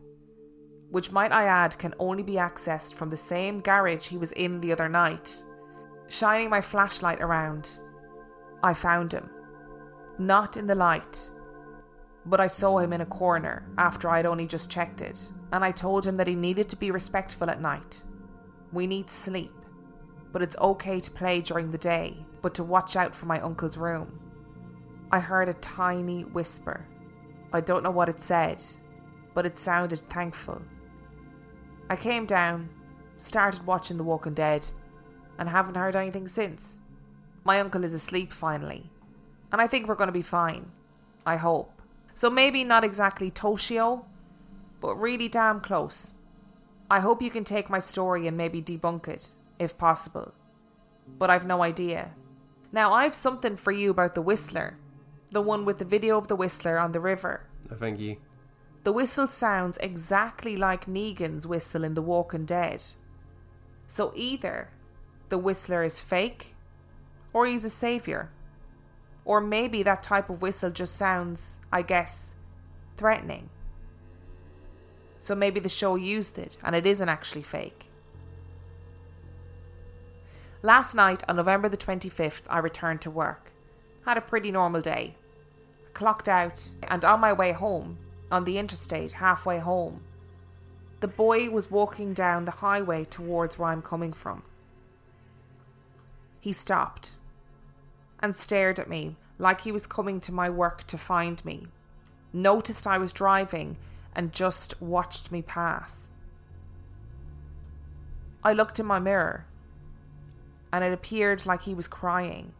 which, 0.90 1.10
might 1.10 1.32
I 1.32 1.44
add, 1.44 1.78
can 1.78 1.94
only 1.98 2.22
be 2.22 2.34
accessed 2.34 2.92
from 2.92 3.08
the 3.08 3.16
same 3.16 3.60
garage 3.60 4.08
he 4.08 4.18
was 4.18 4.32
in 4.32 4.60
the 4.60 4.72
other 4.72 4.90
night. 4.90 5.42
Shining 6.08 6.50
my 6.50 6.60
flashlight 6.60 7.22
around, 7.22 7.78
I 8.62 8.74
found 8.74 9.10
him. 9.10 9.30
Not 10.18 10.58
in 10.58 10.66
the 10.66 10.74
light, 10.74 11.30
but 12.26 12.40
I 12.40 12.46
saw 12.46 12.76
him 12.76 12.92
in 12.92 13.00
a 13.00 13.06
corner 13.06 13.66
after 13.78 14.10
I'd 14.10 14.26
only 14.26 14.46
just 14.46 14.70
checked 14.70 15.00
it, 15.00 15.26
and 15.50 15.64
I 15.64 15.70
told 15.70 16.06
him 16.06 16.16
that 16.18 16.28
he 16.28 16.34
needed 16.34 16.68
to 16.68 16.76
be 16.76 16.90
respectful 16.90 17.48
at 17.48 17.62
night. 17.62 18.02
We 18.70 18.86
need 18.86 19.08
sleep, 19.08 19.54
but 20.30 20.42
it's 20.42 20.58
okay 20.58 21.00
to 21.00 21.10
play 21.10 21.40
during 21.40 21.70
the 21.70 21.78
day, 21.78 22.18
but 22.46 22.54
to 22.54 22.62
watch 22.62 22.94
out 22.94 23.12
for 23.12 23.26
my 23.26 23.40
uncle's 23.40 23.76
room. 23.76 24.20
I 25.10 25.18
heard 25.18 25.48
a 25.48 25.54
tiny 25.54 26.22
whisper. 26.22 26.86
I 27.52 27.60
don't 27.60 27.82
know 27.82 27.90
what 27.90 28.08
it 28.08 28.22
said, 28.22 28.64
but 29.34 29.44
it 29.44 29.58
sounded 29.58 29.98
thankful. 29.98 30.62
I 31.90 31.96
came 31.96 32.24
down, 32.24 32.68
started 33.16 33.66
watching 33.66 33.96
The 33.96 34.04
Walking 34.04 34.34
Dead, 34.34 34.64
and 35.40 35.48
haven't 35.48 35.74
heard 35.74 35.96
anything 35.96 36.28
since. 36.28 36.78
My 37.42 37.58
uncle 37.58 37.82
is 37.82 37.92
asleep 37.92 38.32
finally, 38.32 38.92
and 39.50 39.60
I 39.60 39.66
think 39.66 39.88
we're 39.88 39.96
going 39.96 40.06
to 40.06 40.12
be 40.12 40.22
fine. 40.22 40.70
I 41.26 41.34
hope. 41.34 41.82
So 42.14 42.30
maybe 42.30 42.62
not 42.62 42.84
exactly 42.84 43.28
Toshio, 43.28 44.04
but 44.80 44.94
really 44.94 45.26
damn 45.26 45.58
close. 45.58 46.14
I 46.88 47.00
hope 47.00 47.22
you 47.22 47.30
can 47.30 47.42
take 47.42 47.68
my 47.68 47.80
story 47.80 48.28
and 48.28 48.36
maybe 48.36 48.62
debunk 48.62 49.08
it, 49.08 49.30
if 49.58 49.76
possible. 49.76 50.32
But 51.18 51.28
I've 51.28 51.44
no 51.44 51.64
idea. 51.64 52.12
Now, 52.76 52.92
I've 52.92 53.14
something 53.14 53.56
for 53.56 53.72
you 53.72 53.90
about 53.90 54.14
the 54.14 54.20
Whistler. 54.20 54.76
The 55.30 55.40
one 55.40 55.64
with 55.64 55.78
the 55.78 55.86
video 55.86 56.18
of 56.18 56.28
the 56.28 56.36
Whistler 56.36 56.78
on 56.78 56.92
the 56.92 57.00
river. 57.00 57.46
No, 57.70 57.76
thank 57.78 57.98
you. 57.98 58.18
The 58.84 58.92
whistle 58.92 59.28
sounds 59.28 59.78
exactly 59.78 60.58
like 60.58 60.84
Negan's 60.84 61.46
whistle 61.46 61.84
in 61.84 61.94
The 61.94 62.02
Walking 62.02 62.44
Dead. 62.44 62.84
So 63.86 64.12
either 64.14 64.68
the 65.30 65.38
Whistler 65.38 65.84
is 65.84 66.02
fake, 66.02 66.54
or 67.32 67.46
he's 67.46 67.64
a 67.64 67.70
savior. 67.70 68.30
Or 69.24 69.40
maybe 69.40 69.82
that 69.82 70.02
type 70.02 70.28
of 70.28 70.42
whistle 70.42 70.70
just 70.70 70.96
sounds, 70.96 71.60
I 71.72 71.80
guess, 71.80 72.34
threatening. 72.98 73.48
So 75.18 75.34
maybe 75.34 75.60
the 75.60 75.70
show 75.70 75.94
used 75.94 76.38
it 76.38 76.58
and 76.62 76.76
it 76.76 76.84
isn't 76.84 77.08
actually 77.08 77.42
fake. 77.42 77.85
Last 80.66 80.96
night, 80.96 81.22
on 81.28 81.36
November 81.36 81.68
the 81.68 81.76
25th, 81.76 82.42
I 82.50 82.58
returned 82.58 83.00
to 83.02 83.08
work. 83.08 83.52
Had 84.04 84.18
a 84.18 84.20
pretty 84.20 84.50
normal 84.50 84.80
day. 84.80 85.14
Clocked 85.94 86.28
out, 86.28 86.70
and 86.82 87.04
on 87.04 87.20
my 87.20 87.32
way 87.32 87.52
home, 87.52 87.98
on 88.32 88.42
the 88.42 88.58
interstate, 88.58 89.12
halfway 89.12 89.60
home, 89.60 90.00
the 90.98 91.06
boy 91.06 91.50
was 91.50 91.70
walking 91.70 92.14
down 92.14 92.46
the 92.46 92.50
highway 92.66 93.04
towards 93.04 93.56
where 93.56 93.68
I'm 93.68 93.80
coming 93.80 94.12
from. 94.12 94.42
He 96.40 96.52
stopped 96.52 97.14
and 98.18 98.34
stared 98.36 98.80
at 98.80 98.88
me 98.88 99.14
like 99.38 99.60
he 99.60 99.70
was 99.70 99.86
coming 99.86 100.20
to 100.22 100.32
my 100.32 100.50
work 100.50 100.84
to 100.88 100.98
find 100.98 101.44
me, 101.44 101.68
noticed 102.32 102.88
I 102.88 102.98
was 102.98 103.12
driving, 103.12 103.76
and 104.16 104.32
just 104.32 104.82
watched 104.82 105.30
me 105.30 105.42
pass. 105.42 106.10
I 108.42 108.52
looked 108.52 108.80
in 108.80 108.86
my 108.86 108.98
mirror, 108.98 109.46
and 110.72 110.84
it 110.84 110.92
appeared 110.92 111.46
like 111.46 111.62
he 111.62 111.74
was 111.74 111.88
crying, 111.88 112.52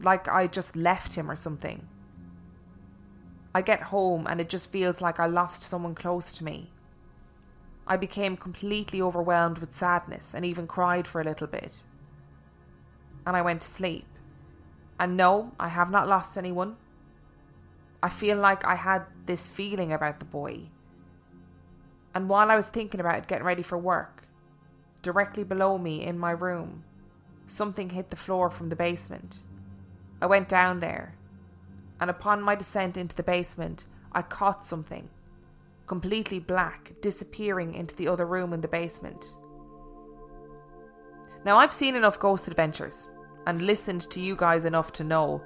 like 0.00 0.28
I 0.28 0.46
just 0.46 0.76
left 0.76 1.14
him 1.14 1.30
or 1.30 1.36
something. 1.36 1.86
I 3.54 3.62
get 3.62 3.82
home, 3.84 4.26
and 4.28 4.40
it 4.40 4.48
just 4.48 4.70
feels 4.70 5.00
like 5.00 5.18
I 5.18 5.26
lost 5.26 5.62
someone 5.62 5.94
close 5.94 6.32
to 6.34 6.44
me. 6.44 6.70
I 7.86 7.96
became 7.96 8.36
completely 8.36 9.02
overwhelmed 9.02 9.58
with 9.58 9.74
sadness 9.74 10.32
and 10.32 10.44
even 10.44 10.68
cried 10.68 11.08
for 11.08 11.20
a 11.20 11.24
little 11.24 11.48
bit. 11.48 11.80
And 13.26 13.36
I 13.36 13.42
went 13.42 13.62
to 13.62 13.68
sleep. 13.68 14.06
And 15.00 15.16
no, 15.16 15.52
I 15.58 15.68
have 15.68 15.90
not 15.90 16.06
lost 16.06 16.38
anyone. 16.38 16.76
I 18.02 18.08
feel 18.08 18.36
like 18.38 18.64
I 18.64 18.76
had 18.76 19.06
this 19.26 19.48
feeling 19.48 19.92
about 19.92 20.20
the 20.20 20.24
boy. 20.24 20.68
And 22.14 22.28
while 22.28 22.50
I 22.50 22.56
was 22.56 22.68
thinking 22.68 23.00
about 23.00 23.18
it, 23.18 23.26
getting 23.26 23.44
ready 23.44 23.62
for 23.62 23.76
work, 23.76 24.22
directly 25.02 25.42
below 25.42 25.76
me 25.76 26.04
in 26.04 26.18
my 26.18 26.30
room, 26.30 26.84
something 27.50 27.90
hit 27.90 28.10
the 28.10 28.16
floor 28.16 28.50
from 28.50 28.68
the 28.68 28.76
basement. 28.76 29.42
I 30.22 30.26
went 30.26 30.48
down 30.48 30.80
there, 30.80 31.14
and 32.00 32.08
upon 32.10 32.42
my 32.42 32.54
descent 32.54 32.96
into 32.96 33.16
the 33.16 33.22
basement, 33.22 33.86
I 34.12 34.22
caught 34.22 34.64
something, 34.64 35.08
completely 35.86 36.38
black, 36.38 36.92
disappearing 37.00 37.74
into 37.74 37.96
the 37.96 38.08
other 38.08 38.26
room 38.26 38.52
in 38.52 38.60
the 38.60 38.68
basement. 38.68 39.24
Now, 41.44 41.58
I've 41.58 41.72
seen 41.72 41.96
enough 41.96 42.18
ghost 42.18 42.48
adventures 42.48 43.08
and 43.46 43.62
listened 43.62 44.02
to 44.10 44.20
you 44.20 44.36
guys 44.36 44.64
enough 44.64 44.92
to 44.92 45.04
know 45.04 45.42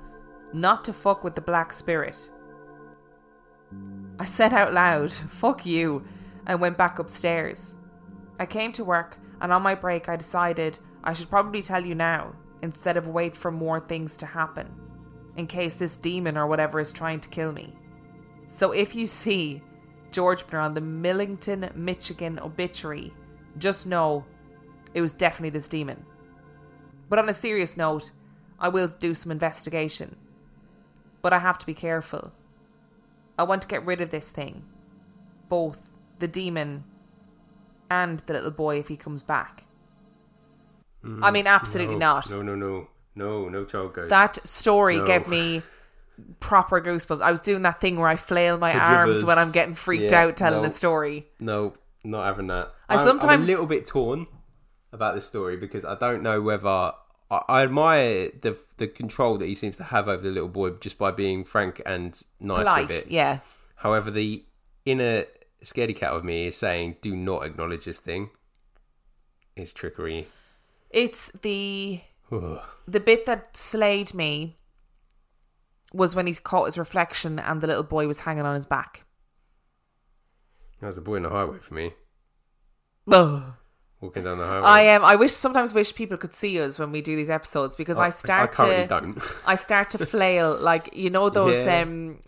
not 0.52 0.84
to 0.84 0.92
fuck 0.92 1.24
with 1.24 1.34
the 1.34 1.40
black 1.40 1.72
spirit. 1.72 2.28
I 4.18 4.24
said 4.24 4.52
out 4.52 4.72
loud, 4.72 5.12
fuck 5.12 5.64
you, 5.66 6.04
and 6.46 6.60
went 6.60 6.78
back 6.78 6.98
upstairs. 6.98 7.76
I 8.38 8.46
came 8.46 8.72
to 8.72 8.84
work, 8.84 9.18
and 9.40 9.52
on 9.52 9.62
my 9.62 9.74
break, 9.74 10.08
I 10.08 10.16
decided 10.16 10.78
I 11.04 11.12
should 11.12 11.30
probably 11.30 11.62
tell 11.62 11.84
you 11.84 11.94
now 11.94 12.34
instead 12.62 12.96
of 12.96 13.06
wait 13.06 13.36
for 13.36 13.50
more 13.50 13.78
things 13.78 14.16
to 14.16 14.26
happen, 14.26 14.74
in 15.36 15.46
case 15.46 15.76
this 15.76 15.96
demon 15.96 16.36
or 16.38 16.46
whatever 16.46 16.80
is 16.80 16.92
trying 16.92 17.20
to 17.20 17.28
kill 17.28 17.52
me. 17.52 17.74
So 18.46 18.72
if 18.72 18.94
you 18.94 19.04
see 19.04 19.62
George 20.10 20.44
Miller 20.50 20.62
on 20.62 20.74
the 20.74 20.80
Millington, 20.80 21.70
Michigan 21.74 22.38
obituary, 22.38 23.12
just 23.58 23.86
know 23.86 24.24
it 24.94 25.02
was 25.02 25.12
definitely 25.12 25.50
this 25.50 25.68
demon. 25.68 26.04
But 27.10 27.18
on 27.18 27.28
a 27.28 27.34
serious 27.34 27.76
note, 27.76 28.10
I 28.58 28.68
will 28.68 28.88
do 28.88 29.12
some 29.12 29.30
investigation. 29.30 30.16
But 31.20 31.34
I 31.34 31.38
have 31.38 31.58
to 31.58 31.66
be 31.66 31.74
careful. 31.74 32.32
I 33.38 33.42
want 33.42 33.62
to 33.62 33.68
get 33.68 33.84
rid 33.84 34.00
of 34.00 34.10
this 34.10 34.30
thing. 34.30 34.64
Both 35.48 35.82
the 36.18 36.28
demon 36.28 36.84
and 37.90 38.20
the 38.20 38.32
little 38.32 38.50
boy 38.50 38.78
if 38.78 38.88
he 38.88 38.96
comes 38.96 39.22
back. 39.22 39.64
I 41.22 41.30
mean, 41.30 41.46
absolutely 41.46 41.96
Mm, 41.96 41.98
no, 42.00 42.14
not. 42.14 42.30
No, 42.30 42.42
no, 42.42 42.54
no, 42.54 42.88
no, 43.14 43.48
no 43.48 43.64
child 43.64 43.92
ghost. 43.94 44.08
That 44.10 44.46
story 44.46 44.96
No. 44.96 45.06
gave 45.06 45.28
me 45.28 45.62
proper 46.40 46.80
goosebumps. 46.80 47.20
I 47.22 47.30
was 47.30 47.40
doing 47.40 47.62
that 47.62 47.80
thing 47.80 47.96
where 47.98 48.08
I 48.08 48.16
flail 48.16 48.56
my 48.58 48.72
arms 48.78 49.24
when 49.24 49.38
I'm 49.38 49.50
getting 49.52 49.74
freaked 49.74 50.12
Yeah, 50.12 50.22
out 50.24 50.36
telling 50.36 50.62
no. 50.62 50.68
a 50.68 50.70
story. 50.70 51.26
No, 51.40 51.74
not 52.04 52.24
having 52.24 52.46
that. 52.48 52.72
I 52.88 52.94
I'm, 52.94 53.00
I'm 53.00 53.06
sometimes- 53.06 53.48
a 53.48 53.50
little 53.50 53.66
bit 53.66 53.84
torn 53.86 54.26
about 54.92 55.14
this 55.14 55.26
story 55.26 55.56
because 55.56 55.84
I 55.84 55.96
don't 55.96 56.22
know 56.22 56.40
whether 56.40 56.68
I, 56.68 56.92
I 57.48 57.62
admire 57.64 58.30
the 58.40 58.56
the 58.76 58.86
control 58.86 59.38
that 59.38 59.46
he 59.46 59.54
seems 59.54 59.76
to 59.78 59.84
have 59.84 60.08
over 60.08 60.22
the 60.22 60.30
little 60.30 60.48
boy 60.48 60.70
just 60.70 60.98
by 60.98 61.10
being 61.10 61.42
frank 61.44 61.82
and 61.84 62.20
nice 62.40 62.58
Polite, 62.60 62.88
with 62.88 63.06
it. 63.06 63.10
yeah. 63.12 63.40
However, 63.76 64.10
the 64.10 64.44
inner 64.86 65.24
scaredy 65.64 65.96
cat 65.96 66.12
of 66.12 66.22
me 66.24 66.46
is 66.46 66.56
saying, 66.56 66.96
"Do 67.00 67.16
not 67.16 67.44
acknowledge 67.44 67.86
this 67.86 67.98
thing." 67.98 68.30
It's 69.56 69.72
trickery. 69.72 70.26
It's 70.94 71.30
the 71.42 72.00
the 72.86 73.00
bit 73.00 73.26
that 73.26 73.56
slayed 73.56 74.14
me 74.14 74.56
was 75.92 76.14
when 76.14 76.26
he 76.28 76.34
caught 76.34 76.66
his 76.66 76.78
reflection 76.78 77.38
and 77.38 77.60
the 77.60 77.66
little 77.66 77.82
boy 77.82 78.06
was 78.06 78.20
hanging 78.20 78.44
on 78.44 78.54
his 78.54 78.66
back. 78.66 79.04
that 80.80 80.86
was 80.86 80.96
the 80.96 81.02
boy 81.02 81.16
in 81.16 81.22
the 81.24 81.30
highway 81.30 81.58
for 81.58 81.74
me, 81.74 81.92
Ugh. 83.10 83.42
walking 84.00 84.22
down 84.24 84.38
the 84.38 84.46
highway. 84.46 84.66
I 84.66 84.80
am. 84.82 85.04
I 85.04 85.16
wish 85.16 85.32
sometimes 85.32 85.74
wish 85.74 85.94
people 85.94 86.16
could 86.16 86.34
see 86.34 86.60
us 86.60 86.78
when 86.78 86.92
we 86.92 87.00
do 87.02 87.16
these 87.16 87.30
episodes 87.30 87.74
because 87.74 87.98
I, 87.98 88.10
start 88.10 88.50
I 88.50 88.54
currently 88.54 88.82
to 88.82 88.86
don't. 88.88 89.22
I 89.46 89.54
start 89.56 89.90
to 89.90 90.06
flail 90.06 90.56
like 90.60 90.94
you 90.96 91.10
know 91.10 91.28
those 91.28 91.66
Yeah. 91.66 91.80
um 91.82 92.20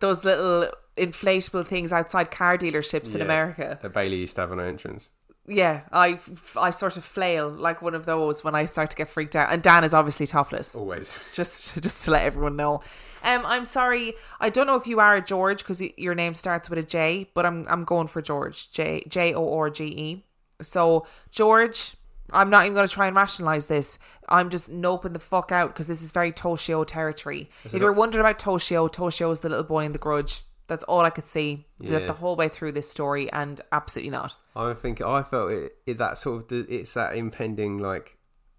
those 0.00 0.24
little 0.24 0.70
inflatable 0.96 1.66
things 1.66 1.92
outside 1.92 2.30
car 2.30 2.56
dealerships 2.56 3.14
in 3.14 3.20
America. 3.20 3.78
The 3.82 3.88
Bailey 3.90 4.16
used 4.16 4.34
to 4.36 4.40
have 4.42 4.52
an 4.52 4.60
entrance. 4.60 5.10
Yeah, 5.48 5.80
I 5.90 6.18
I 6.56 6.70
sort 6.70 6.98
of 6.98 7.04
flail 7.04 7.48
like 7.48 7.80
one 7.80 7.94
of 7.94 8.04
those 8.04 8.44
when 8.44 8.54
I 8.54 8.66
start 8.66 8.90
to 8.90 8.96
get 8.96 9.08
freaked 9.08 9.34
out. 9.34 9.50
And 9.50 9.62
Dan 9.62 9.82
is 9.82 9.94
obviously 9.94 10.26
topless. 10.26 10.74
Always. 10.74 11.18
just 11.32 11.74
just 11.82 12.04
to 12.04 12.10
let 12.10 12.24
everyone 12.24 12.56
know. 12.56 12.82
Um, 13.24 13.44
I'm 13.46 13.64
sorry. 13.64 14.12
I 14.40 14.50
don't 14.50 14.66
know 14.66 14.76
if 14.76 14.86
you 14.86 15.00
are 15.00 15.16
a 15.16 15.22
George 15.22 15.58
because 15.58 15.82
your 15.96 16.14
name 16.14 16.34
starts 16.34 16.68
with 16.68 16.78
a 16.78 16.82
J, 16.82 17.30
but 17.32 17.46
I'm 17.46 17.66
I'm 17.68 17.84
going 17.84 18.08
for 18.08 18.20
George. 18.20 18.70
J 18.70 19.02
J 19.08 19.32
O 19.34 19.56
R 19.56 19.70
G 19.70 19.84
E. 19.84 20.24
So 20.60 21.06
George, 21.30 21.94
I'm 22.32 22.50
not 22.50 22.64
even 22.64 22.74
going 22.74 22.86
to 22.86 22.92
try 22.92 23.06
and 23.06 23.16
rationalize 23.16 23.66
this. 23.66 23.98
I'm 24.28 24.50
just 24.50 24.70
noping 24.70 25.14
the 25.14 25.18
fuck 25.18 25.50
out 25.50 25.68
because 25.68 25.86
this 25.86 26.02
is 26.02 26.12
very 26.12 26.30
Toshio 26.30 26.86
territory. 26.86 27.48
if 27.64 27.72
you're 27.74 27.92
wondering 27.92 28.20
about 28.20 28.38
Toshio, 28.38 28.92
Toshio 28.92 29.32
is 29.32 29.40
the 29.40 29.48
little 29.48 29.64
boy 29.64 29.84
in 29.84 29.92
the 29.92 29.98
Grudge. 29.98 30.42
That's 30.68 30.84
all 30.84 31.00
I 31.00 31.10
could 31.10 31.26
see 31.26 31.66
the, 31.80 32.00
Yeah. 32.00 32.06
the 32.06 32.12
whole 32.12 32.36
way 32.36 32.48
through 32.48 32.72
this 32.72 32.88
story, 32.90 33.30
and 33.32 33.60
absolutely 33.72 34.10
not. 34.10 34.36
I 34.54 34.74
think 34.74 35.00
I 35.00 35.22
felt 35.22 35.50
it, 35.50 35.72
it 35.86 35.98
that 35.98 36.18
sort 36.18 36.52
of 36.52 36.70
it's 36.70 36.94
that 36.94 37.16
impending 37.16 37.78
like 37.78 38.16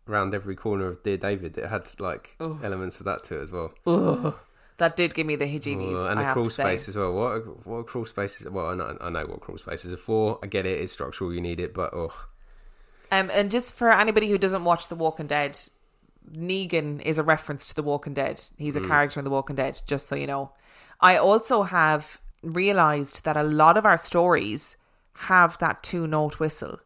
around 0.08 0.34
every 0.34 0.56
corner 0.56 0.88
of 0.88 1.04
Dear 1.04 1.18
David. 1.18 1.58
It 1.58 1.68
had 1.70 1.88
like 2.00 2.36
elements 2.40 3.00
of 3.00 3.06
that 3.06 3.24
to 3.26 3.40
it 3.40 3.44
as 3.44 3.52
well. 3.52 4.36
That 4.78 4.96
did 4.96 5.14
give 5.14 5.28
me 5.28 5.36
the 5.36 5.44
heebie-jeebies. 5.46 6.10
And 6.10 6.20
I 6.20 6.24
have 6.24 6.34
crawl 6.34 6.46
to 6.46 6.52
say. 6.52 6.64
space 6.64 6.88
as 6.90 6.96
well. 6.96 7.12
What 7.14 7.68
what 7.68 7.86
crawl 7.86 8.06
spaces? 8.06 8.50
Well, 8.50 8.68
I 8.68 8.76
know, 8.76 8.98
I 9.02 9.10
know 9.10 9.26
what 9.26 9.42
crawl 9.42 9.58
spaces 9.58 9.92
are 9.94 9.98
for. 9.98 10.40
I 10.42 10.48
get 10.48 10.66
it. 10.66 10.80
It's 10.82 10.94
structural. 10.94 11.34
You 11.34 11.42
need 11.42 11.60
it, 11.60 11.74
but 11.74 11.94
ugh. 11.94 12.14
Um, 13.12 13.30
and 13.34 13.52
just 13.52 13.74
for 13.76 13.92
anybody 13.92 14.30
who 14.30 14.38
doesn't 14.38 14.64
watch 14.64 14.88
The 14.88 14.96
Walking 14.96 15.28
Dead, 15.28 15.60
Negan 16.32 17.02
is 17.02 17.18
a 17.18 17.24
reference 17.24 17.68
to 17.70 17.76
The 17.76 17.84
Walking 17.84 18.14
Dead. 18.14 18.42
He's 18.58 18.76
a 18.76 18.82
character 18.82 19.20
in 19.20 19.24
The 19.26 19.30
Walking 19.32 19.56
Dead, 19.56 19.82
just 19.86 20.08
so 20.08 20.16
you 20.16 20.28
know. 20.28 20.52
I 21.02 21.16
also 21.18 21.64
have 21.64 22.22
realized 22.44 23.24
that 23.26 23.38
a 23.38 23.44
lot 23.44 23.78
of 23.78 23.86
our 23.86 23.98
stories 23.98 24.78
have 25.14 25.58
that 25.60 25.84
two 25.84 26.08
note 26.08 26.40
whistle. 26.40 26.80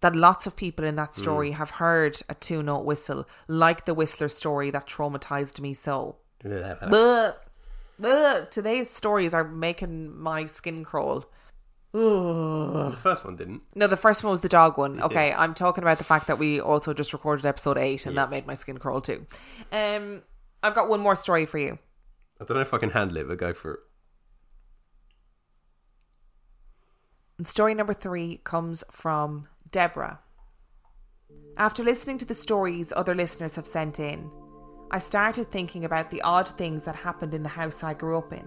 That 0.00 0.16
lots 0.16 0.46
of 0.46 0.56
people 0.56 0.84
in 0.84 0.96
that 0.96 1.14
story 1.14 1.52
have 1.52 1.70
heard 1.70 2.20
a 2.28 2.34
two 2.34 2.62
note 2.62 2.84
whistle, 2.84 3.28
like 3.48 3.84
the 3.84 3.94
Whistler 3.94 4.28
story 4.28 4.70
that 4.70 4.86
traumatized 4.88 5.60
me 5.60 5.74
so. 5.74 6.16
Today's 8.50 8.90
stories 8.90 9.32
are 9.34 9.44
making 9.44 10.16
my 10.18 10.46
skin 10.46 10.84
crawl. 10.84 11.24
The 11.92 12.96
first 13.02 13.24
one 13.24 13.36
didn't. 13.36 13.62
No, 13.74 13.86
the 13.86 13.96
first 13.96 14.24
one 14.24 14.30
was 14.32 14.40
the 14.40 14.48
dog 14.48 14.76
one. 14.76 15.00
Okay, 15.00 15.32
I'm 15.32 15.54
talking 15.54 15.84
about 15.84 15.98
the 15.98 16.04
fact 16.04 16.26
that 16.26 16.38
we 16.38 16.60
also 16.60 16.92
just 16.94 17.12
recorded 17.12 17.46
episode 17.46 17.78
eight, 17.78 18.06
and 18.06 18.14
Yes. 18.16 18.28
that 18.30 18.34
made 18.34 18.46
my 18.46 18.54
skin 18.54 18.78
crawl 18.78 19.00
too. 19.02 19.26
Um, 19.70 20.22
I've 20.62 20.74
got 20.74 20.88
one 20.88 21.00
more 21.00 21.14
story 21.14 21.46
for 21.46 21.58
you. 21.58 21.78
I 22.42 22.44
don't 22.44 22.56
know 22.56 22.62
if 22.62 22.74
I 22.74 22.78
can 22.78 22.90
handle 22.90 23.18
it, 23.18 23.28
but 23.28 23.38
go 23.38 23.54
for 23.54 23.74
it. 23.74 23.80
Story 27.46 27.72
number 27.74 27.94
three 27.94 28.40
comes 28.42 28.82
from 28.90 29.46
Deborah. 29.70 30.18
After 31.56 31.84
listening 31.84 32.18
to 32.18 32.24
the 32.24 32.34
stories 32.34 32.92
other 32.96 33.14
listeners 33.14 33.54
have 33.54 33.68
sent 33.68 34.00
in, 34.00 34.28
I 34.90 34.98
started 34.98 35.50
thinking 35.50 35.84
about 35.84 36.10
the 36.10 36.22
odd 36.22 36.48
things 36.48 36.82
that 36.84 36.96
happened 36.96 37.32
in 37.32 37.44
the 37.44 37.48
house 37.48 37.84
I 37.84 37.94
grew 37.94 38.18
up 38.18 38.32
in. 38.32 38.46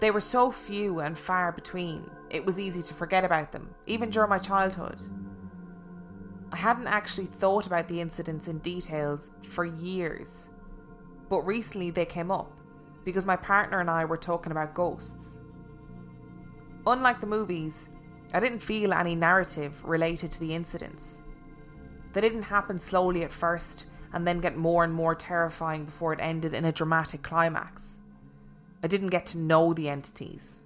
They 0.00 0.10
were 0.10 0.20
so 0.20 0.50
few 0.50 1.00
and 1.00 1.16
far 1.16 1.52
between, 1.52 2.10
it 2.30 2.44
was 2.44 2.58
easy 2.58 2.82
to 2.82 2.94
forget 2.94 3.24
about 3.24 3.52
them, 3.52 3.72
even 3.86 4.10
during 4.10 4.30
my 4.30 4.38
childhood. 4.38 5.00
I 6.50 6.56
hadn't 6.56 6.88
actually 6.88 7.26
thought 7.26 7.68
about 7.68 7.86
the 7.86 8.00
incidents 8.00 8.48
in 8.48 8.58
details 8.58 9.30
for 9.42 9.64
years, 9.64 10.48
but 11.28 11.40
recently 11.42 11.90
they 11.90 12.06
came 12.06 12.30
up 12.30 12.50
because 13.04 13.26
my 13.26 13.36
partner 13.36 13.80
and 13.80 13.90
I 13.90 14.04
were 14.04 14.16
talking 14.16 14.52
about 14.52 14.74
ghosts. 14.74 15.40
Unlike 16.86 17.20
the 17.20 17.26
movies, 17.26 17.88
I 18.32 18.40
didn't 18.40 18.60
feel 18.60 18.92
any 18.92 19.14
narrative 19.14 19.84
related 19.84 20.32
to 20.32 20.40
the 20.40 20.54
incidents. 20.54 21.22
They 22.12 22.20
didn't 22.20 22.42
happen 22.42 22.78
slowly 22.78 23.22
at 23.24 23.32
first 23.32 23.86
and 24.12 24.26
then 24.26 24.40
get 24.40 24.56
more 24.56 24.84
and 24.84 24.92
more 24.92 25.14
terrifying 25.14 25.84
before 25.84 26.12
it 26.12 26.20
ended 26.20 26.54
in 26.54 26.64
a 26.64 26.72
dramatic 26.72 27.22
climax. 27.22 27.98
I 28.82 28.86
didn't 28.86 29.08
get 29.08 29.26
to 29.26 29.38
know 29.38 29.72
the 29.72 29.88
entities. 29.88 30.60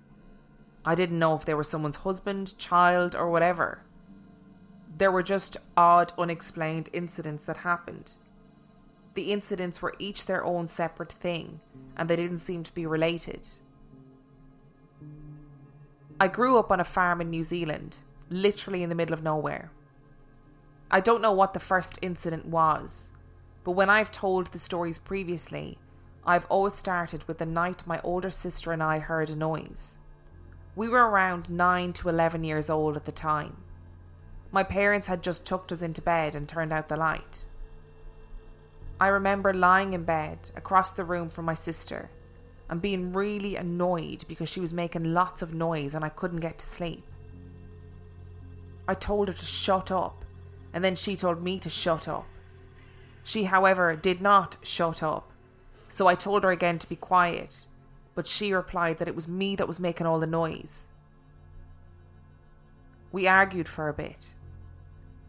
I 0.84 0.94
didn't 0.94 1.18
know 1.18 1.34
if 1.34 1.44
they 1.44 1.54
were 1.54 1.64
someone's 1.64 1.98
husband, 1.98 2.56
child, 2.58 3.14
or 3.14 3.30
whatever. 3.30 3.82
There 4.96 5.12
were 5.12 5.22
just 5.22 5.56
odd, 5.76 6.12
unexplained 6.18 6.88
incidents 6.92 7.44
that 7.44 7.58
happened. 7.58 8.14
The 9.18 9.32
incidents 9.32 9.82
were 9.82 9.96
each 9.98 10.26
their 10.26 10.44
own 10.44 10.68
separate 10.68 11.10
thing, 11.10 11.58
and 11.96 12.08
they 12.08 12.14
didn't 12.14 12.38
seem 12.38 12.62
to 12.62 12.72
be 12.72 12.86
related. 12.86 13.48
I 16.20 16.28
grew 16.28 16.56
up 16.56 16.70
on 16.70 16.78
a 16.78 16.84
farm 16.84 17.20
in 17.20 17.28
New 17.28 17.42
Zealand, 17.42 17.96
literally 18.30 18.84
in 18.84 18.90
the 18.90 18.94
middle 18.94 19.14
of 19.14 19.24
nowhere. 19.24 19.72
I 20.88 21.00
don't 21.00 21.20
know 21.20 21.32
what 21.32 21.52
the 21.52 21.58
first 21.58 21.98
incident 22.00 22.46
was, 22.46 23.10
but 23.64 23.72
when 23.72 23.90
I've 23.90 24.12
told 24.12 24.46
the 24.46 24.58
stories 24.60 25.00
previously, 25.00 25.78
I've 26.24 26.46
always 26.46 26.74
started 26.74 27.26
with 27.26 27.38
the 27.38 27.44
night 27.44 27.88
my 27.88 28.00
older 28.04 28.30
sister 28.30 28.70
and 28.70 28.84
I 28.84 29.00
heard 29.00 29.30
a 29.30 29.34
noise. 29.34 29.98
We 30.76 30.88
were 30.88 31.10
around 31.10 31.50
9 31.50 31.92
to 31.94 32.08
11 32.08 32.44
years 32.44 32.70
old 32.70 32.96
at 32.96 33.04
the 33.04 33.10
time. 33.10 33.56
My 34.52 34.62
parents 34.62 35.08
had 35.08 35.24
just 35.24 35.44
tucked 35.44 35.72
us 35.72 35.82
into 35.82 36.00
bed 36.00 36.36
and 36.36 36.48
turned 36.48 36.72
out 36.72 36.86
the 36.86 36.96
light. 36.96 37.46
I 39.00 39.08
remember 39.08 39.54
lying 39.54 39.92
in 39.92 40.02
bed 40.02 40.50
across 40.56 40.90
the 40.90 41.04
room 41.04 41.30
from 41.30 41.44
my 41.44 41.54
sister 41.54 42.10
and 42.68 42.82
being 42.82 43.12
really 43.12 43.54
annoyed 43.54 44.24
because 44.28 44.48
she 44.48 44.60
was 44.60 44.72
making 44.72 45.14
lots 45.14 45.40
of 45.40 45.54
noise 45.54 45.94
and 45.94 46.04
I 46.04 46.08
couldn't 46.08 46.40
get 46.40 46.58
to 46.58 46.66
sleep. 46.66 47.04
I 48.88 48.94
told 48.94 49.28
her 49.28 49.34
to 49.34 49.44
shut 49.44 49.90
up, 49.90 50.24
and 50.72 50.82
then 50.82 50.96
she 50.96 51.14
told 51.14 51.42
me 51.42 51.58
to 51.60 51.68
shut 51.68 52.08
up. 52.08 52.26
She, 53.22 53.44
however, 53.44 53.94
did 53.94 54.22
not 54.22 54.56
shut 54.62 55.02
up, 55.02 55.30
so 55.88 56.06
I 56.06 56.14
told 56.14 56.42
her 56.42 56.50
again 56.50 56.78
to 56.78 56.88
be 56.88 56.96
quiet, 56.96 57.66
but 58.14 58.26
she 58.26 58.52
replied 58.52 58.98
that 58.98 59.08
it 59.08 59.14
was 59.14 59.28
me 59.28 59.54
that 59.56 59.66
was 59.66 59.78
making 59.78 60.06
all 60.06 60.18
the 60.18 60.26
noise. 60.26 60.88
We 63.12 63.28
argued 63.28 63.68
for 63.68 63.88
a 63.88 63.94
bit, 63.94 64.30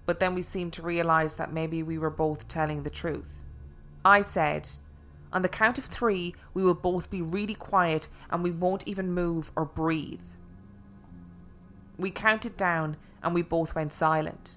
but 0.05 0.19
then 0.19 0.33
we 0.33 0.41
seemed 0.41 0.73
to 0.73 0.81
realise 0.81 1.33
that 1.33 1.53
maybe 1.53 1.83
we 1.83 1.97
were 1.97 2.09
both 2.09 2.47
telling 2.47 2.83
the 2.83 2.89
truth. 2.89 3.38
I 4.09 4.21
said, 4.21 4.69
On 5.31 5.43
the 5.43 5.47
count 5.47 5.77
of 5.77 5.85
three, 5.85 6.33
we 6.55 6.63
will 6.63 6.73
both 6.73 7.11
be 7.11 7.21
really 7.21 7.53
quiet 7.53 8.07
and 8.31 8.41
we 8.41 8.49
won't 8.49 8.87
even 8.87 9.13
move 9.13 9.51
or 9.55 9.65
breathe. 9.65 10.29
We 11.95 12.09
counted 12.09 12.57
down 12.57 12.97
and 13.21 13.35
we 13.35 13.43
both 13.43 13.75
went 13.75 13.93
silent. 13.93 14.55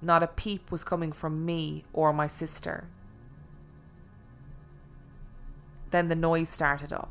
Not 0.00 0.22
a 0.22 0.28
peep 0.28 0.70
was 0.70 0.84
coming 0.84 1.10
from 1.10 1.44
me 1.44 1.84
or 1.92 2.12
my 2.12 2.28
sister. 2.28 2.86
Then 5.90 6.06
the 6.06 6.14
noise 6.14 6.48
started 6.48 6.92
up. 6.92 7.10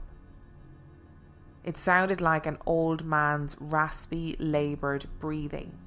It 1.65 1.75
sounded 1.75 2.21
like 2.21 2.45
an 2.45 2.57
old 2.65 3.03
man's 3.03 3.57
raspy, 3.59 4.37
laboured 4.39 5.07
breathing. 5.19 5.77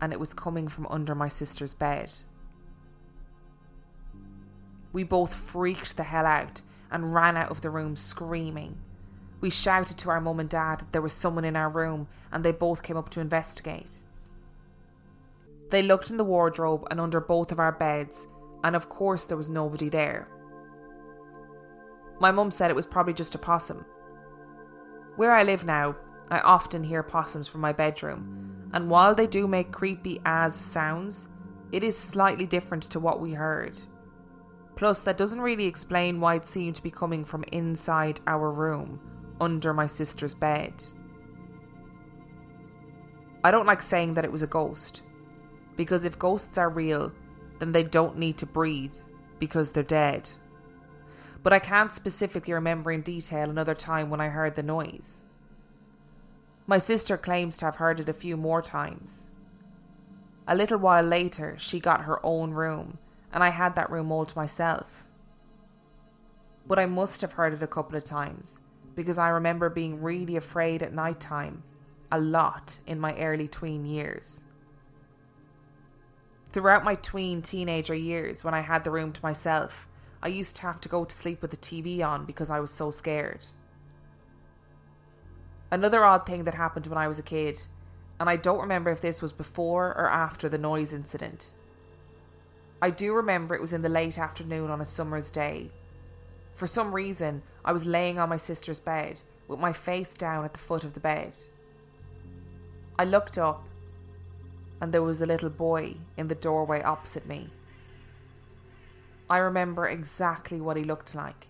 And 0.00 0.12
it 0.12 0.20
was 0.20 0.34
coming 0.34 0.68
from 0.68 0.86
under 0.86 1.16
my 1.16 1.26
sister's 1.26 1.74
bed. 1.74 2.12
We 4.94 5.02
both 5.02 5.34
freaked 5.34 5.96
the 5.96 6.04
hell 6.04 6.24
out 6.24 6.60
and 6.88 7.12
ran 7.12 7.36
out 7.36 7.50
of 7.50 7.60
the 7.60 7.68
room 7.68 7.96
screaming. 7.96 8.78
We 9.40 9.50
shouted 9.50 9.98
to 9.98 10.10
our 10.10 10.20
mum 10.20 10.38
and 10.38 10.48
dad 10.48 10.78
that 10.78 10.92
there 10.92 11.02
was 11.02 11.12
someone 11.12 11.44
in 11.44 11.56
our 11.56 11.68
room, 11.68 12.06
and 12.30 12.44
they 12.44 12.52
both 12.52 12.84
came 12.84 12.96
up 12.96 13.10
to 13.10 13.20
investigate. 13.20 13.98
They 15.70 15.82
looked 15.82 16.10
in 16.10 16.16
the 16.16 16.24
wardrobe 16.24 16.86
and 16.90 17.00
under 17.00 17.20
both 17.20 17.50
of 17.50 17.58
our 17.58 17.72
beds, 17.72 18.28
and 18.62 18.76
of 18.76 18.88
course 18.88 19.24
there 19.24 19.36
was 19.36 19.48
nobody 19.48 19.88
there. 19.88 20.28
My 22.20 22.30
mum 22.30 22.52
said 22.52 22.70
it 22.70 22.76
was 22.76 22.86
probably 22.86 23.14
just 23.14 23.34
a 23.34 23.38
possum. 23.38 23.84
Where 25.16 25.32
I 25.32 25.42
live 25.42 25.64
now, 25.64 25.96
I 26.30 26.38
often 26.38 26.84
hear 26.84 27.02
possums 27.02 27.48
from 27.48 27.60
my 27.60 27.72
bedroom, 27.72 28.70
and 28.72 28.88
while 28.88 29.16
they 29.16 29.26
do 29.26 29.48
make 29.48 29.72
creepy 29.72 30.20
as 30.24 30.54
sounds, 30.54 31.28
it 31.72 31.82
is 31.82 31.98
slightly 31.98 32.46
different 32.46 32.84
to 32.84 33.00
what 33.00 33.20
we 33.20 33.32
heard. 33.32 33.76
Plus, 34.76 35.02
that 35.02 35.18
doesn't 35.18 35.40
really 35.40 35.66
explain 35.66 36.20
why 36.20 36.34
it 36.34 36.46
seemed 36.46 36.76
to 36.76 36.82
be 36.82 36.90
coming 36.90 37.24
from 37.24 37.44
inside 37.52 38.20
our 38.26 38.50
room, 38.50 39.00
under 39.40 39.72
my 39.72 39.86
sister's 39.86 40.34
bed. 40.34 40.72
I 43.44 43.50
don't 43.50 43.66
like 43.66 43.82
saying 43.82 44.14
that 44.14 44.24
it 44.24 44.32
was 44.32 44.42
a 44.42 44.48
ghost, 44.48 45.02
because 45.76 46.04
if 46.04 46.18
ghosts 46.18 46.58
are 46.58 46.70
real, 46.70 47.12
then 47.58 47.72
they 47.72 47.84
don't 47.84 48.18
need 48.18 48.38
to 48.38 48.46
breathe 48.46 48.94
because 49.38 49.70
they're 49.70 49.82
dead. 49.82 50.30
But 51.42 51.52
I 51.52 51.58
can't 51.58 51.92
specifically 51.92 52.54
remember 52.54 52.90
in 52.90 53.02
detail 53.02 53.50
another 53.50 53.74
time 53.74 54.10
when 54.10 54.20
I 54.20 54.28
heard 54.28 54.54
the 54.54 54.62
noise. 54.62 55.20
My 56.66 56.78
sister 56.78 57.18
claims 57.18 57.58
to 57.58 57.66
have 57.66 57.76
heard 57.76 58.00
it 58.00 58.08
a 58.08 58.14
few 58.14 58.36
more 58.36 58.62
times. 58.62 59.28
A 60.48 60.56
little 60.56 60.78
while 60.78 61.04
later, 61.04 61.54
she 61.58 61.78
got 61.78 62.02
her 62.02 62.24
own 62.24 62.52
room 62.52 62.98
and 63.34 63.42
I 63.42 63.50
had 63.50 63.74
that 63.74 63.90
room 63.90 64.12
all 64.12 64.24
to 64.24 64.38
myself. 64.38 65.04
But 66.66 66.78
I 66.78 66.86
must 66.86 67.20
have 67.20 67.32
heard 67.32 67.52
it 67.52 67.62
a 67.62 67.66
couple 67.66 67.96
of 67.96 68.04
times 68.04 68.60
because 68.94 69.18
I 69.18 69.28
remember 69.28 69.68
being 69.68 70.00
really 70.00 70.36
afraid 70.36 70.82
at 70.82 70.94
night 70.94 71.18
time 71.18 71.64
a 72.12 72.20
lot 72.20 72.78
in 72.86 73.00
my 73.00 73.14
early 73.18 73.48
tween 73.48 73.84
years. 73.84 74.44
Throughout 76.52 76.84
my 76.84 76.94
tween 76.94 77.42
teenager 77.42 77.94
years, 77.94 78.44
when 78.44 78.54
I 78.54 78.60
had 78.60 78.84
the 78.84 78.92
room 78.92 79.12
to 79.12 79.22
myself, 79.22 79.88
I 80.22 80.28
used 80.28 80.54
to 80.56 80.62
have 80.62 80.80
to 80.82 80.88
go 80.88 81.04
to 81.04 81.14
sleep 81.14 81.42
with 81.42 81.50
the 81.50 81.56
TV 81.56 82.06
on 82.06 82.24
because 82.24 82.50
I 82.50 82.60
was 82.60 82.70
so 82.70 82.92
scared. 82.92 83.46
Another 85.72 86.04
odd 86.04 86.24
thing 86.24 86.44
that 86.44 86.54
happened 86.54 86.86
when 86.86 86.98
I 86.98 87.08
was 87.08 87.18
a 87.18 87.24
kid, 87.24 87.66
and 88.20 88.30
I 88.30 88.36
don't 88.36 88.60
remember 88.60 88.92
if 88.92 89.00
this 89.00 89.20
was 89.20 89.32
before 89.32 89.88
or 89.88 90.08
after 90.08 90.48
the 90.48 90.56
noise 90.56 90.92
incident, 90.92 91.52
I 92.82 92.90
do 92.90 93.14
remember 93.14 93.54
it 93.54 93.60
was 93.60 93.72
in 93.72 93.82
the 93.82 93.88
late 93.88 94.18
afternoon 94.18 94.70
on 94.70 94.80
a 94.80 94.86
summer's 94.86 95.30
day. 95.30 95.70
For 96.54 96.66
some 96.66 96.94
reason, 96.94 97.42
I 97.64 97.72
was 97.72 97.86
laying 97.86 98.18
on 98.18 98.28
my 98.28 98.36
sister's 98.36 98.78
bed 98.78 99.22
with 99.48 99.58
my 99.58 99.72
face 99.72 100.14
down 100.14 100.44
at 100.44 100.52
the 100.52 100.58
foot 100.58 100.84
of 100.84 100.94
the 100.94 101.00
bed. 101.00 101.36
I 102.98 103.04
looked 103.04 103.38
up, 103.38 103.64
and 104.80 104.92
there 104.92 105.02
was 105.02 105.20
a 105.20 105.26
little 105.26 105.50
boy 105.50 105.96
in 106.16 106.28
the 106.28 106.34
doorway 106.34 106.82
opposite 106.82 107.26
me. 107.26 107.50
I 109.28 109.38
remember 109.38 109.88
exactly 109.88 110.60
what 110.60 110.76
he 110.76 110.84
looked 110.84 111.14
like. 111.14 111.48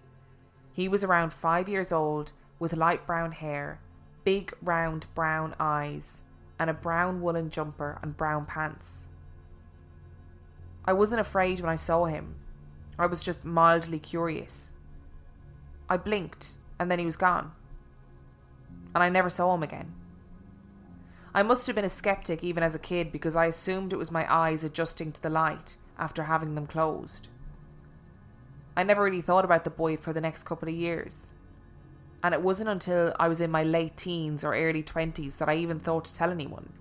He 0.72 0.88
was 0.88 1.04
around 1.04 1.32
five 1.32 1.68
years 1.68 1.92
old 1.92 2.32
with 2.58 2.72
light 2.76 3.06
brown 3.06 3.32
hair, 3.32 3.80
big 4.24 4.52
round 4.62 5.06
brown 5.14 5.54
eyes, 5.58 6.22
and 6.58 6.70
a 6.70 6.74
brown 6.74 7.20
woolen 7.20 7.50
jumper 7.50 7.98
and 8.02 8.16
brown 8.16 8.46
pants. 8.46 9.06
I 10.86 10.92
wasn't 10.92 11.20
afraid 11.20 11.60
when 11.60 11.70
I 11.70 11.76
saw 11.76 12.04
him. 12.04 12.36
I 12.98 13.06
was 13.06 13.22
just 13.22 13.44
mildly 13.44 13.98
curious. 13.98 14.72
I 15.88 15.96
blinked, 15.96 16.52
and 16.78 16.90
then 16.90 16.98
he 16.98 17.04
was 17.04 17.16
gone. 17.16 17.52
And 18.94 19.02
I 19.02 19.08
never 19.08 19.30
saw 19.30 19.54
him 19.54 19.62
again. 19.62 19.94
I 21.34 21.42
must 21.42 21.66
have 21.66 21.74
been 21.74 21.84
a 21.84 21.90
skeptic 21.90 22.44
even 22.44 22.62
as 22.62 22.74
a 22.74 22.78
kid 22.78 23.10
because 23.10 23.34
I 23.34 23.46
assumed 23.46 23.92
it 23.92 23.98
was 23.98 24.10
my 24.10 24.32
eyes 24.32 24.62
adjusting 24.62 25.10
to 25.12 25.22
the 25.22 25.30
light 25.30 25.76
after 25.98 26.24
having 26.24 26.54
them 26.54 26.66
closed. 26.66 27.28
I 28.76 28.82
never 28.82 29.02
really 29.02 29.20
thought 29.20 29.44
about 29.44 29.64
the 29.64 29.70
boy 29.70 29.96
for 29.96 30.12
the 30.12 30.20
next 30.20 30.44
couple 30.44 30.68
of 30.68 30.74
years. 30.74 31.32
And 32.22 32.34
it 32.34 32.42
wasn't 32.42 32.68
until 32.68 33.14
I 33.18 33.28
was 33.28 33.40
in 33.40 33.50
my 33.50 33.64
late 33.64 33.96
teens 33.96 34.44
or 34.44 34.54
early 34.54 34.82
20s 34.82 35.38
that 35.38 35.48
I 35.48 35.56
even 35.56 35.78
thought 35.78 36.04
to 36.06 36.14
tell 36.14 36.30
anyone. 36.30 36.72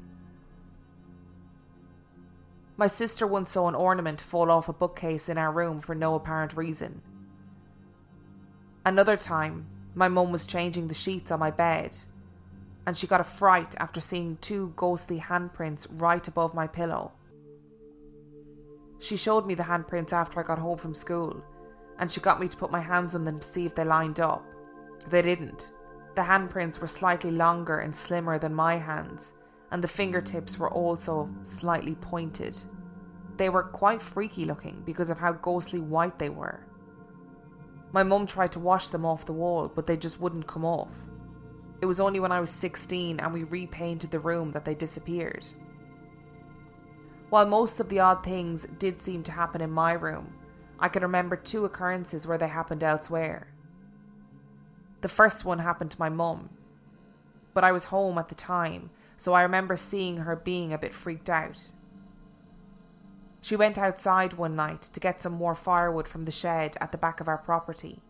My 2.76 2.88
sister 2.88 3.28
once 3.28 3.52
saw 3.52 3.68
an 3.68 3.76
ornament 3.76 4.20
fall 4.20 4.50
off 4.50 4.68
a 4.68 4.74
bookcase 4.74 5.30
in 5.30 5.38
our 5.38 5.52
room 5.52 5.80
for 5.80 5.94
no 5.94 6.16
apparent 6.16 6.58
reason. 6.58 7.02
Another 8.86 9.16
time, 9.16 9.68
my 9.94 10.08
mum 10.08 10.32
was 10.32 10.46
changing 10.46 10.88
the 10.88 10.94
sheets 10.94 11.32
on 11.32 11.40
my 11.40 11.52
bed, 11.52 11.96
and 12.86 12.98
she 12.98 13.08
got 13.08 13.22
a 13.22 13.26
fright 13.26 13.76
after 13.78 14.02
seeing 14.02 14.38
two 14.38 14.74
ghostly 14.76 15.20
handprints 15.20 15.88
right 15.92 16.28
above 16.28 16.56
my 16.56 16.66
pillow. 16.66 17.12
She 19.00 19.18
showed 19.18 19.46
me 19.46 19.54
the 19.54 19.64
handprints 19.64 20.12
after 20.12 20.40
I 20.40 20.44
got 20.44 20.60
home 20.60 20.78
from 20.78 20.96
school, 20.96 21.44
and 22.00 22.12
she 22.12 22.22
got 22.22 22.40
me 22.40 22.48
to 22.48 22.58
put 22.58 22.72
my 22.72 22.82
hands 22.82 23.14
on 23.14 23.24
them 23.24 23.40
to 23.40 23.48
see 23.48 23.66
if 23.66 23.76
they 23.76 23.86
lined 23.86 24.20
up. 24.20 24.44
They 25.10 25.22
didn't. 25.22 25.72
The 26.16 26.24
handprints 26.24 26.80
were 26.80 26.88
slightly 26.88 27.32
longer 27.32 27.80
and 27.80 27.96
slimmer 27.96 28.40
than 28.40 28.54
my 28.54 28.78
hands, 28.78 29.34
and 29.74 29.84
the 29.84 29.88
fingertips 29.88 30.60
were 30.60 30.70
also 30.70 31.28
slightly 31.42 31.96
pointed. 31.96 32.58
They 33.38 33.50
were 33.50 33.64
quite 33.64 34.04
freaky 34.04 34.46
looking 34.46 34.84
because 34.86 35.10
of 35.10 35.18
how 35.18 35.34
ghostly 35.34 35.80
white 35.80 36.20
they 36.20 36.30
were. 36.30 36.68
My 37.92 38.04
mum 38.04 38.28
tried 38.28 38.52
to 38.52 38.60
wash 38.60 38.90
them 38.90 39.04
off 39.04 39.26
the 39.26 39.34
wall, 39.34 39.68
but 39.68 39.88
they 39.88 39.98
just 39.98 40.22
wouldn't 40.22 40.46
come 40.46 40.64
off. 40.64 40.94
It 41.82 41.88
was 41.88 42.00
only 42.00 42.20
when 42.20 42.32
I 42.32 42.40
was 42.40 42.52
16 42.52 43.20
and 43.20 43.34
we 43.34 43.44
repainted 43.46 44.12
the 44.12 44.20
room 44.20 44.52
that 44.52 44.64
they 44.64 44.76
disappeared. 44.76 45.44
While 47.32 47.48
most 47.48 47.80
of 47.80 47.90
the 47.90 48.00
odd 48.00 48.24
things 48.24 48.68
did 48.78 49.00
seem 49.00 49.24
to 49.24 49.32
happen 49.32 49.60
in 49.60 49.72
my 49.72 49.94
room, 49.94 50.36
I 50.80 50.88
can 50.88 51.02
remember 51.02 51.36
two 51.36 51.66
occurrences 51.66 52.28
where 52.28 52.38
they 52.38 52.48
happened 52.48 52.84
elsewhere. 52.84 53.48
The 55.02 55.10
first 55.10 55.46
one 55.46 55.60
happened 55.60 55.90
to 55.92 56.00
my 56.00 56.10
mum, 56.10 56.52
but 57.56 57.64
I 57.64 57.72
was 57.72 57.86
home 57.86 58.20
at 58.20 58.30
the 58.30 58.36
time 58.36 58.92
so 59.24 59.32
I 59.32 59.44
remember 59.44 59.78
seeing 59.78 60.18
her 60.18 60.36
being 60.36 60.74
a 60.74 60.78
bit 60.78 60.94
freaked 60.94 61.30
out. 61.30 61.70
She 63.40 63.56
went 63.56 63.78
outside 63.78 64.34
one 64.34 64.54
night 64.54 64.82
to 64.82 65.00
get 65.00 65.22
some 65.22 65.32
more 65.32 65.56
firewood 65.56 66.10
from 66.10 66.26
the 66.26 66.32
shed 66.32 66.76
at 66.82 66.92
the 66.92 66.98
back 66.98 67.22
of 67.22 67.30
our 67.30 67.38
property. 67.38 68.02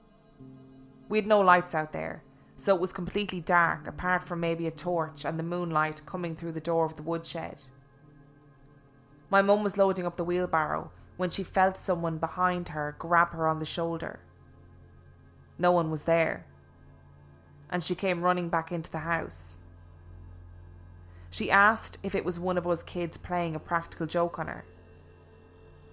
We 1.07 1.19
had 1.19 1.27
no 1.27 1.39
lights 1.39 1.75
out 1.75 1.93
there, 1.93 2.23
so 2.57 2.73
it 2.73 2.81
was 2.81 2.91
completely 2.91 3.41
dark 3.41 3.87
apart 3.87 4.23
from 4.23 4.39
maybe 4.39 4.65
a 4.65 4.71
torch 4.71 5.23
and 5.23 5.37
the 5.37 5.43
moonlight 5.43 6.01
coming 6.07 6.35
through 6.35 6.53
the 6.53 6.59
door 6.59 6.83
of 6.83 6.95
the 6.95 7.03
woodshed. 7.03 7.65
My 9.29 9.43
mum 9.43 9.63
was 9.63 9.77
loading 9.77 10.07
up 10.07 10.17
the 10.17 10.23
wheelbarrow 10.23 10.89
when 11.17 11.29
she 11.29 11.43
felt 11.43 11.77
someone 11.77 12.17
behind 12.17 12.69
her 12.69 12.95
grab 12.97 13.33
her 13.33 13.47
on 13.47 13.59
the 13.59 13.65
shoulder. 13.65 14.19
No 15.59 15.71
one 15.71 15.91
was 15.91 16.05
there, 16.05 16.47
and 17.69 17.83
she 17.83 17.93
came 17.93 18.23
running 18.23 18.49
back 18.49 18.71
into 18.71 18.89
the 18.89 19.05
house. 19.05 19.59
She 21.33 21.49
asked 21.49 21.97
if 22.03 22.13
it 22.13 22.23
was 22.23 22.39
one 22.39 22.59
of 22.59 22.67
us 22.67 22.83
kids 22.83 23.17
playing 23.17 23.55
a 23.55 23.59
practical 23.59 24.05
joke 24.05 24.37
on 24.37 24.45
her, 24.45 24.63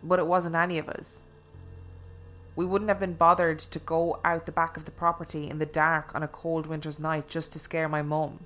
but 0.02 0.18
it 0.18 0.26
wasn't 0.26 0.54
any 0.54 0.76
of 0.76 0.86
us. 0.90 1.24
We 2.56 2.66
wouldn't 2.66 2.90
have 2.90 3.00
been 3.00 3.14
bothered 3.14 3.58
to 3.58 3.78
go 3.78 4.20
out 4.22 4.44
the 4.44 4.52
back 4.52 4.76
of 4.76 4.84
the 4.84 4.90
property 4.90 5.48
in 5.48 5.58
the 5.58 5.64
dark 5.64 6.14
on 6.14 6.22
a 6.22 6.28
cold 6.28 6.66
winter's 6.66 7.00
night 7.00 7.26
just 7.26 7.54
to 7.54 7.58
scare 7.58 7.88
my 7.88 8.02
mum. 8.02 8.40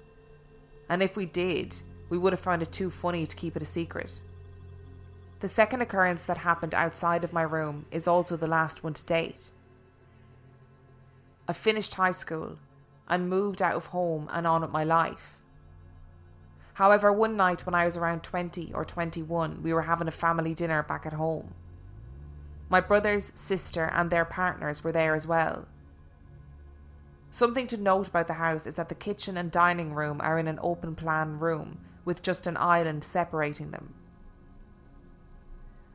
And 0.88 1.02
if 1.02 1.16
we 1.16 1.26
did, 1.26 1.74
we 2.10 2.16
would 2.16 2.32
have 2.32 2.38
found 2.38 2.62
it 2.62 2.70
too 2.70 2.90
funny 2.90 3.26
to 3.26 3.34
keep 3.34 3.56
it 3.56 3.62
a 3.62 3.66
secret. 3.66 4.20
The 5.40 5.48
second 5.48 5.80
occurrence 5.80 6.24
that 6.26 6.38
happened 6.38 6.74
outside 6.74 7.24
of 7.24 7.32
my 7.32 7.42
room 7.42 7.86
is 7.90 8.06
also 8.06 8.36
the 8.36 8.46
last 8.46 8.84
one 8.84 8.94
to 8.94 9.04
date. 9.04 9.50
I 11.48 11.54
finished 11.54 11.94
high 11.94 12.12
school 12.12 12.56
and 13.08 13.28
moved 13.28 13.62
out 13.62 13.74
of 13.74 13.86
home 13.86 14.30
and 14.32 14.46
on 14.46 14.60
with 14.60 14.70
my 14.70 14.84
life. 14.84 15.40
However, 16.74 17.12
one 17.12 17.36
night 17.36 17.66
when 17.66 17.74
I 17.74 17.84
was 17.84 17.96
around 17.96 18.22
20 18.22 18.72
or 18.72 18.84
21, 18.84 19.62
we 19.62 19.72
were 19.72 19.82
having 19.82 20.08
a 20.08 20.12
family 20.12 20.54
dinner 20.54 20.82
back 20.82 21.06
at 21.06 21.12
home. 21.12 21.54
My 22.68 22.80
brothers, 22.80 23.32
sister, 23.34 23.90
and 23.92 24.10
their 24.10 24.24
partners 24.24 24.82
were 24.82 24.92
there 24.92 25.14
as 25.14 25.26
well. 25.26 25.66
Something 27.30 27.66
to 27.68 27.76
note 27.76 28.08
about 28.08 28.26
the 28.26 28.34
house 28.34 28.66
is 28.66 28.74
that 28.74 28.88
the 28.88 28.94
kitchen 28.94 29.36
and 29.36 29.50
dining 29.50 29.94
room 29.94 30.20
are 30.20 30.38
in 30.38 30.48
an 30.48 30.58
open 30.62 30.94
plan 30.94 31.38
room 31.38 31.78
with 32.04 32.22
just 32.22 32.46
an 32.46 32.56
island 32.56 33.04
separating 33.04 33.70
them. 33.70 33.94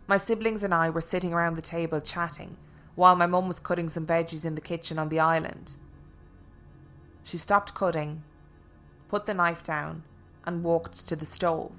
My 0.08 0.18
siblings 0.18 0.64
and 0.64 0.74
I 0.74 0.90
were 0.90 1.02
sitting 1.02 1.34
around 1.34 1.56
the 1.56 1.62
table 1.62 2.02
chatting 2.02 2.58
while 2.96 3.16
my 3.16 3.26
mum 3.26 3.48
was 3.48 3.60
cutting 3.60 3.90
some 3.90 4.06
veggies 4.08 4.46
in 4.46 4.56
the 4.56 4.62
kitchen 4.62 4.98
on 4.98 5.10
the 5.10 5.20
island. 5.20 5.76
She 7.24 7.38
stopped 7.38 7.74
cutting, 7.74 8.24
put 9.08 9.26
the 9.26 9.34
knife 9.34 9.64
down, 9.64 10.04
and 10.50 10.64
walked 10.64 11.08
to 11.08 11.16
the 11.16 11.26
stove. 11.26 11.72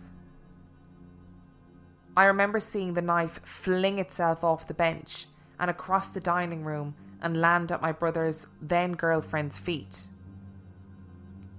I 2.17 2.27
remember 2.27 2.61
seeing 2.61 2.95
the 2.95 3.03
knife 3.03 3.41
fling 3.45 3.99
itself 3.99 4.45
off 4.45 4.69
the 4.69 4.75
bench 4.75 5.27
and 5.59 5.69
across 5.69 6.11
the 6.11 6.21
dining 6.21 6.63
room 6.63 6.95
and 7.21 7.41
land 7.41 7.73
at 7.73 7.83
my 7.83 7.91
brother's 7.91 8.47
then 8.63 8.93
girlfriend's 8.93 9.59
feet. 9.59 10.07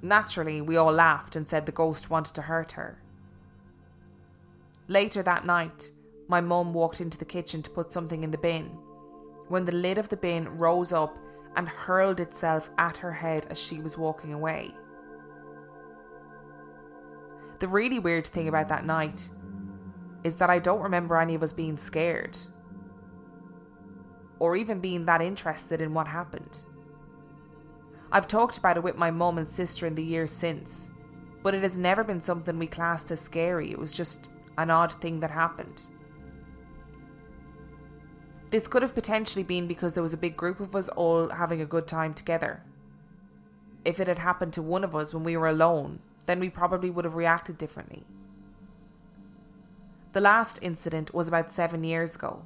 Naturally, 0.02 0.62
we 0.62 0.78
all 0.78 0.94
laughed 0.94 1.36
and 1.36 1.50
said 1.50 1.66
the 1.66 1.74
ghost 1.74 2.10
wanted 2.10 2.34
to 2.36 2.44
hurt 2.44 2.72
her. 2.72 2.98
Later 4.88 5.22
that 5.22 5.46
night, 5.46 5.92
my 6.30 6.40
mum 6.40 6.74
walked 6.74 7.02
into 7.02 7.18
the 7.18 7.26
kitchen 7.26 7.62
to 7.64 7.70
put 7.70 7.92
something 7.92 8.24
in 8.24 8.32
the 8.32 8.38
bin 8.38 8.68
when 9.50 9.66
the 9.66 9.74
lid 9.74 9.98
of 9.98 10.08
the 10.08 10.16
bin 10.16 10.48
rose 10.58 10.94
up 10.94 11.14
and 11.58 11.68
hurled 11.68 12.22
itself 12.22 12.70
at 12.78 13.00
her 13.00 13.12
head 13.12 13.48
as 13.50 13.60
she 13.60 13.82
was 13.82 13.98
walking 13.98 14.32
away. 14.32 14.74
The 17.62 17.68
really 17.68 18.00
weird 18.00 18.26
thing 18.26 18.48
about 18.48 18.70
that 18.70 18.88
night 18.88 19.30
is 20.24 20.36
that 20.38 20.50
I 20.50 20.58
don't 20.58 20.82
remember 20.82 21.20
any 21.20 21.36
of 21.36 21.44
us 21.44 21.54
being 21.54 21.78
scared 21.78 22.36
or 24.40 24.56
even 24.56 24.80
being 24.80 25.06
that 25.06 25.22
interested 25.22 25.80
in 25.80 25.94
what 25.94 26.08
happened. 26.08 26.62
I've 28.12 28.28
talked 28.28 28.58
about 28.58 28.78
it 28.78 28.84
with 28.84 28.98
my 28.98 29.12
mum 29.12 29.38
and 29.38 29.48
sister 29.48 29.86
in 29.86 29.94
the 29.94 30.04
years 30.04 30.32
since, 30.32 30.90
but 31.44 31.54
it 31.54 31.62
has 31.62 31.78
never 31.78 32.04
been 32.04 32.20
something 32.20 32.58
we 32.58 32.66
classed 32.66 33.12
as 33.12 33.22
scary. 33.22 33.70
It 33.70 33.78
was 33.78 33.94
just 33.94 34.30
an 34.58 34.72
odd 34.72 34.94
thing 34.94 35.20
that 35.20 35.30
happened. 35.30 35.84
This 38.50 38.66
could 38.66 38.82
have 38.82 38.96
potentially 38.96 39.44
been 39.44 39.68
because 39.68 39.94
there 39.94 40.02
was 40.02 40.16
a 40.16 40.18
big 40.18 40.36
group 40.36 40.62
of 40.62 40.76
us 40.76 40.90
all 40.90 41.30
having 41.30 41.62
a 41.62 41.66
good 41.68 41.88
time 41.88 42.16
together. 42.16 42.64
If 43.86 44.00
it 44.00 44.08
had 44.08 44.18
happened 44.18 44.54
to 44.54 44.64
one 44.64 44.84
of 44.84 44.96
us 44.96 45.14
when 45.14 45.24
we 45.24 45.38
were 45.38 45.48
alone, 45.48 46.00
then 46.32 46.40
we 46.40 46.50
probably 46.50 46.90
would 46.90 47.04
have 47.04 47.16
reacted 47.16 47.58
differently. 47.58 48.06
The 50.14 50.22
last 50.22 50.60
incident 50.62 51.14
was 51.14 51.28
about 51.28 51.52
seven 51.52 51.84
years 51.84 52.16
ago. 52.16 52.44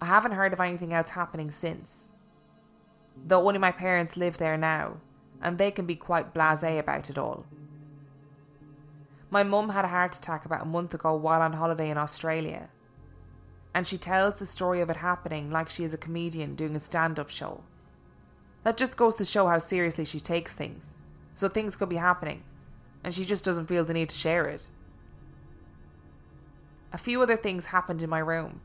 I 0.00 0.06
haven't 0.06 0.32
heard 0.32 0.54
of 0.54 0.60
anything 0.60 0.94
else 0.94 1.10
happening 1.10 1.50
since. 1.50 2.08
Though 3.26 3.46
only 3.46 3.58
my 3.58 3.70
parents 3.70 4.16
live 4.16 4.38
there 4.38 4.56
now, 4.56 4.96
and 5.42 5.58
they 5.58 5.70
can 5.70 5.84
be 5.84 5.94
quite 5.94 6.32
blase 6.32 6.62
about 6.62 7.10
it 7.10 7.18
all. 7.18 7.44
My 9.28 9.42
mum 9.42 9.68
had 9.68 9.84
a 9.84 9.88
heart 9.88 10.16
attack 10.16 10.46
about 10.46 10.62
a 10.62 10.64
month 10.64 10.94
ago 10.94 11.14
while 11.16 11.42
on 11.42 11.52
holiday 11.52 11.90
in 11.90 11.98
Australia, 11.98 12.70
and 13.74 13.86
she 13.86 13.98
tells 13.98 14.38
the 14.38 14.46
story 14.46 14.80
of 14.80 14.88
it 14.88 14.96
happening 14.96 15.50
like 15.50 15.68
she 15.68 15.84
is 15.84 15.92
a 15.92 15.98
comedian 15.98 16.54
doing 16.54 16.74
a 16.74 16.78
stand 16.78 17.20
up 17.20 17.28
show. 17.28 17.62
That 18.62 18.78
just 18.78 18.96
goes 18.96 19.16
to 19.16 19.24
show 19.26 19.48
how 19.48 19.58
seriously 19.58 20.06
she 20.06 20.18
takes 20.18 20.54
things. 20.54 20.96
So 21.34 21.48
things 21.48 21.74
could 21.74 21.88
be 21.88 21.96
happening, 21.96 22.44
and 23.04 23.14
she 23.14 23.24
just 23.24 23.44
doesn't 23.44 23.66
feel 23.66 23.84
the 23.84 23.92
need 23.92 24.08
to 24.08 24.16
share 24.16 24.46
it. 24.46 24.68
A 26.92 26.98
few 26.98 27.22
other 27.22 27.36
things 27.36 27.66
happened 27.66 28.02
in 28.02 28.08
my 28.10 28.18
room. 28.18 28.62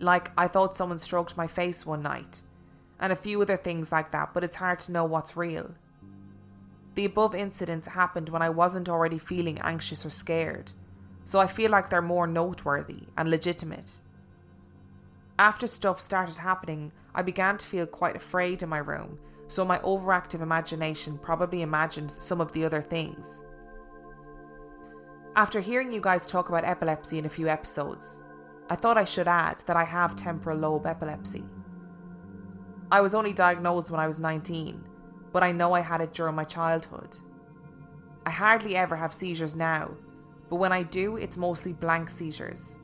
Like, 0.00 0.32
I 0.36 0.48
thought 0.48 0.76
someone 0.76 0.98
stroked 0.98 1.36
my 1.36 1.46
face 1.46 1.86
one 1.86 2.02
night, 2.02 2.42
and 2.98 3.12
a 3.12 3.16
few 3.16 3.40
other 3.40 3.56
things 3.56 3.92
like 3.92 4.10
that, 4.10 4.34
but 4.34 4.42
it's 4.42 4.56
hard 4.56 4.80
to 4.80 4.92
know 4.92 5.04
what's 5.04 5.36
real. 5.36 5.74
The 6.96 7.04
above 7.04 7.34
incidents 7.34 7.86
happened 7.86 8.28
when 8.28 8.42
I 8.42 8.50
wasn't 8.50 8.88
already 8.88 9.18
feeling 9.18 9.60
anxious 9.60 10.04
or 10.04 10.10
scared, 10.10 10.72
so 11.24 11.38
I 11.38 11.46
feel 11.46 11.70
like 11.70 11.90
they're 11.90 12.02
more 12.02 12.26
noteworthy 12.26 13.04
and 13.16 13.30
legitimate. 13.30 13.92
After 15.38 15.66
stuff 15.66 16.00
started 16.00 16.36
happening, 16.36 16.92
I 17.14 17.22
began 17.22 17.56
to 17.58 17.66
feel 17.66 17.86
quite 17.86 18.16
afraid 18.16 18.62
in 18.62 18.68
my 18.68 18.78
room 18.78 19.18
so 19.50 19.64
my 19.64 19.80
overactive 19.80 20.42
imagination 20.42 21.18
probably 21.18 21.62
imagined 21.62 22.08
some 22.08 22.40
of 22.40 22.52
the 22.52 22.64
other 22.64 22.80
things. 22.80 23.42
After 25.34 25.60
hearing 25.60 25.90
you 25.90 26.00
guys 26.00 26.28
talk 26.28 26.48
about 26.48 26.64
epilepsy 26.64 27.18
in 27.18 27.26
a 27.26 27.28
few 27.28 27.48
episodes, 27.48 28.22
I 28.68 28.76
thought 28.76 28.96
I 28.96 29.02
should 29.02 29.26
add 29.26 29.64
that 29.66 29.76
I 29.76 29.82
have 29.82 30.14
temporal 30.14 30.58
lobe 30.58 30.86
epilepsy. 30.86 31.42
I 32.92 33.00
was 33.00 33.12
only 33.12 33.32
diagnosed 33.32 33.90
when 33.90 33.98
I 33.98 34.06
was 34.06 34.20
19, 34.20 34.84
but 35.32 35.42
I 35.42 35.50
know 35.50 35.72
I 35.72 35.80
had 35.80 36.00
it 36.00 36.14
during 36.14 36.36
my 36.36 36.44
childhood. 36.44 37.16
I 38.24 38.30
hardly 38.30 38.76
ever 38.76 38.94
have 38.94 39.12
seizures 39.12 39.56
now, 39.56 39.90
but 40.48 40.56
when 40.56 40.70
I 40.70 40.84
do, 40.84 41.16
it's 41.16 41.36
mostly 41.36 41.72
blank 41.72 42.08
seizures. 42.08 42.76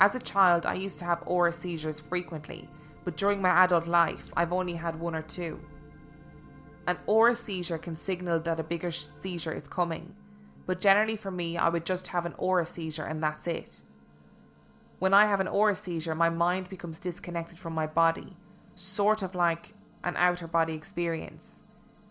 As 0.00 0.16
a 0.16 0.20
child, 0.20 0.66
I 0.66 0.74
used 0.74 0.98
to 0.98 1.04
have 1.04 1.22
aura 1.26 1.52
seizures 1.52 2.00
frequently 2.00 2.68
but 3.04 3.16
during 3.16 3.40
my 3.40 3.50
adult 3.50 3.86
life, 3.86 4.32
I've 4.36 4.52
only 4.52 4.74
had 4.74 5.00
one 5.00 5.14
or 5.14 5.22
two. 5.22 5.60
An 6.86 6.98
aura 7.06 7.34
seizure 7.34 7.78
can 7.78 7.96
signal 7.96 8.40
that 8.40 8.58
a 8.58 8.64
bigger 8.64 8.90
seizure 8.90 9.52
is 9.52 9.66
coming, 9.66 10.14
but 10.66 10.80
generally 10.80 11.16
for 11.16 11.30
me, 11.30 11.56
I 11.56 11.68
would 11.68 11.86
just 11.86 12.08
have 12.08 12.26
an 12.26 12.34
aura 12.38 12.66
seizure 12.66 13.04
and 13.04 13.22
that's 13.22 13.46
it. 13.46 13.80
When 14.98 15.14
I 15.14 15.26
have 15.26 15.40
an 15.40 15.48
aura 15.48 15.74
seizure, 15.74 16.14
my 16.14 16.30
mind 16.30 16.68
becomes 16.68 16.98
disconnected 16.98 17.58
from 17.58 17.72
my 17.72 17.86
body, 17.86 18.36
sort 18.74 19.22
of 19.22 19.34
like 19.34 19.74
an 20.04 20.16
outer 20.16 20.46
body 20.46 20.74
experience, 20.74 21.62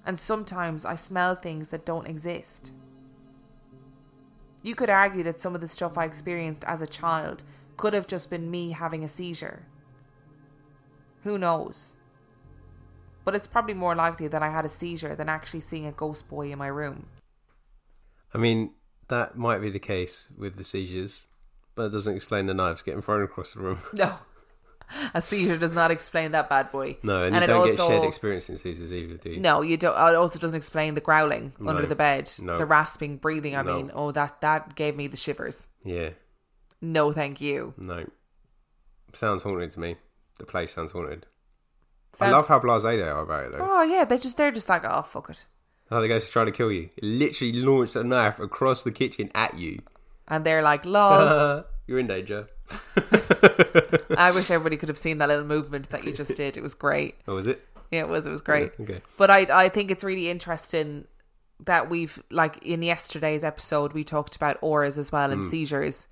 and 0.06 0.19
sometimes 0.19 0.86
I 0.86 0.95
smell 0.95 1.36
things 1.36 1.69
that 1.69 1.86
don't 1.86 2.08
exist. 2.08 2.71
You 4.63 4.75
could 4.75 4.89
argue 4.89 5.23
that 5.23 5.39
some 5.39 5.56
of 5.56 5.62
the 5.62 5.67
stuff 5.67 5.97
I 5.97 6.06
experienced 6.06 6.65
as 6.65 6.82
a 6.82 6.88
child 6.88 7.43
could 7.78 7.93
have 7.93 8.08
just 8.08 8.30
been 8.30 8.52
me 8.52 8.71
having 8.71 9.04
a 9.04 9.08
seizure. 9.08 9.65
Who 11.24 11.38
knows? 11.38 11.96
But 13.26 13.36
it's 13.36 13.48
probably 13.48 13.74
more 13.74 13.96
likely 13.96 14.28
that 14.28 14.42
I 14.42 14.50
had 14.50 14.66
a 14.66 14.70
seizure 14.70 15.16
than 15.16 15.30
actually 15.30 15.60
seeing 15.60 15.86
a 15.86 15.92
ghost 15.92 16.30
boy 16.30 16.52
in 16.52 16.58
my 16.58 16.68
room. 16.68 17.08
I 18.34 18.38
mean, 18.38 18.72
that 19.10 19.38
might 19.38 19.60
be 19.60 19.70
the 19.70 19.80
case 19.80 20.32
with 20.38 20.56
the 20.56 20.64
seizures, 20.64 21.28
but 21.76 21.84
it 21.84 21.90
doesn't 21.92 22.16
explain 22.16 22.46
the 22.46 22.54
knives 22.54 22.82
getting 22.82 23.02
thrown 23.02 23.24
across 23.24 23.54
the 23.54 23.60
room. 23.62 23.80
No. 23.94 24.16
A 25.14 25.22
seizure 25.22 25.56
does 25.58 25.72
not 25.72 25.92
explain 25.92 26.32
that 26.32 26.50
bad 26.50 26.72
boy. 26.72 26.98
No, 27.04 27.24
and, 27.24 27.36
And 27.36 27.44
you 27.44 27.48
don't 27.48 27.68
also- 27.68 27.88
get 27.88 27.94
shared 27.94 28.08
experiencing 28.08 28.58
seizures 28.58 28.92
either, 28.92 29.18
do 29.18 29.30
you? 29.32 29.40
No, 29.40 29.62
you 29.62 29.78
don't. 29.78 29.94
It 29.94 30.16
also 30.16 30.40
doesn't 30.40 30.58
explain 30.58 30.96
the 30.96 31.02
growling 31.02 31.54
No. 31.60 31.70
under 31.70 31.86
the 31.86 31.96
bed, 31.96 32.32
No. 32.40 32.58
the 32.58 32.66
rasping, 32.66 33.18
breathing. 33.18 33.56
I 33.56 33.62
No. 33.62 33.78
mean, 33.78 33.92
oh, 33.94 34.12
that 34.14 34.42
that 34.42 34.74
gave 34.74 34.96
me 34.96 35.06
the 35.06 35.16
shivers. 35.18 35.68
Yeah, 35.84 36.10
No, 36.82 37.12
thank 37.14 37.40
you. 37.40 37.76
no. 37.78 38.06
Sounds 39.14 39.44
haunted 39.44 39.72
to 39.74 39.80
me. 39.80 39.98
The 40.39 40.45
place 40.45 40.73
sounds 40.73 40.93
haunted. 40.93 41.28
I 42.19 42.32
love 42.32 42.47
how 42.47 42.60
blasé 42.60 42.97
they 42.97 43.04
are 43.04 43.21
about 43.21 43.45
it, 43.45 43.52
though. 43.52 43.60
Oh 43.62 43.84
yeah, 43.84 44.04
they 44.04 44.17
just 44.17 44.36
they're 44.36 44.52
just 44.52 44.67
like, 44.67 44.84
oh 44.84 45.04
fuck 45.04 45.30
it. 45.30 45.45
How 45.89 46.02
they 46.02 46.08
goes 46.08 46.25
to 46.25 46.32
try 46.32 46.45
to 46.45 46.52
kill 46.52 46.71
you. 46.71 46.89
It 46.97 47.04
literally 47.04 47.54
launched 47.54 47.95
a 47.95 48.04
knife 48.04 48.39
across 48.39 48.84
the 48.84 48.91
kitchen 48.91 49.32
at 49.34 49.58
you. 49.58 49.80
And 50.28 50.45
they're 50.45 50.62
like, 50.62 50.86
lol. 50.86 51.65
You're 51.88 51.99
in 51.99 52.08
danger. 52.08 52.47
I 54.15 54.32
wish 54.32 54.52
everybody 54.52 54.78
could 54.78 54.89
have 54.89 54.97
seen 54.97 55.17
that 55.17 55.30
little 55.30 55.45
movement 55.45 55.89
that 55.89 56.04
you 56.04 56.13
just 56.13 56.36
did. 56.36 56.56
It 56.56 56.62
was 56.62 56.75
great. 56.75 57.15
Oh, 57.28 57.34
was 57.34 57.47
it? 57.47 57.65
Yeah, 57.89 58.02
it 58.02 58.10
was. 58.10 58.28
It 58.28 58.30
was 58.30 58.41
great. 58.41 58.71
Okay. 58.80 59.02
But 59.17 59.32
I, 59.32 59.47
I 59.52 59.69
think 59.69 59.89
it's 59.89 60.04
really 60.04 60.30
interesting 60.30 61.06
that 61.65 61.89
we've 61.89 62.21
like 62.30 62.63
in 62.63 62.82
yesterday's 62.82 63.43
episode 63.43 63.91
we 63.91 64.04
talked 64.04 64.36
about 64.36 64.58
auras 64.62 64.97
as 64.97 65.12
well 65.12 65.32
and 65.32 65.45
mm. 65.45 65.49
seizures, 65.49 66.08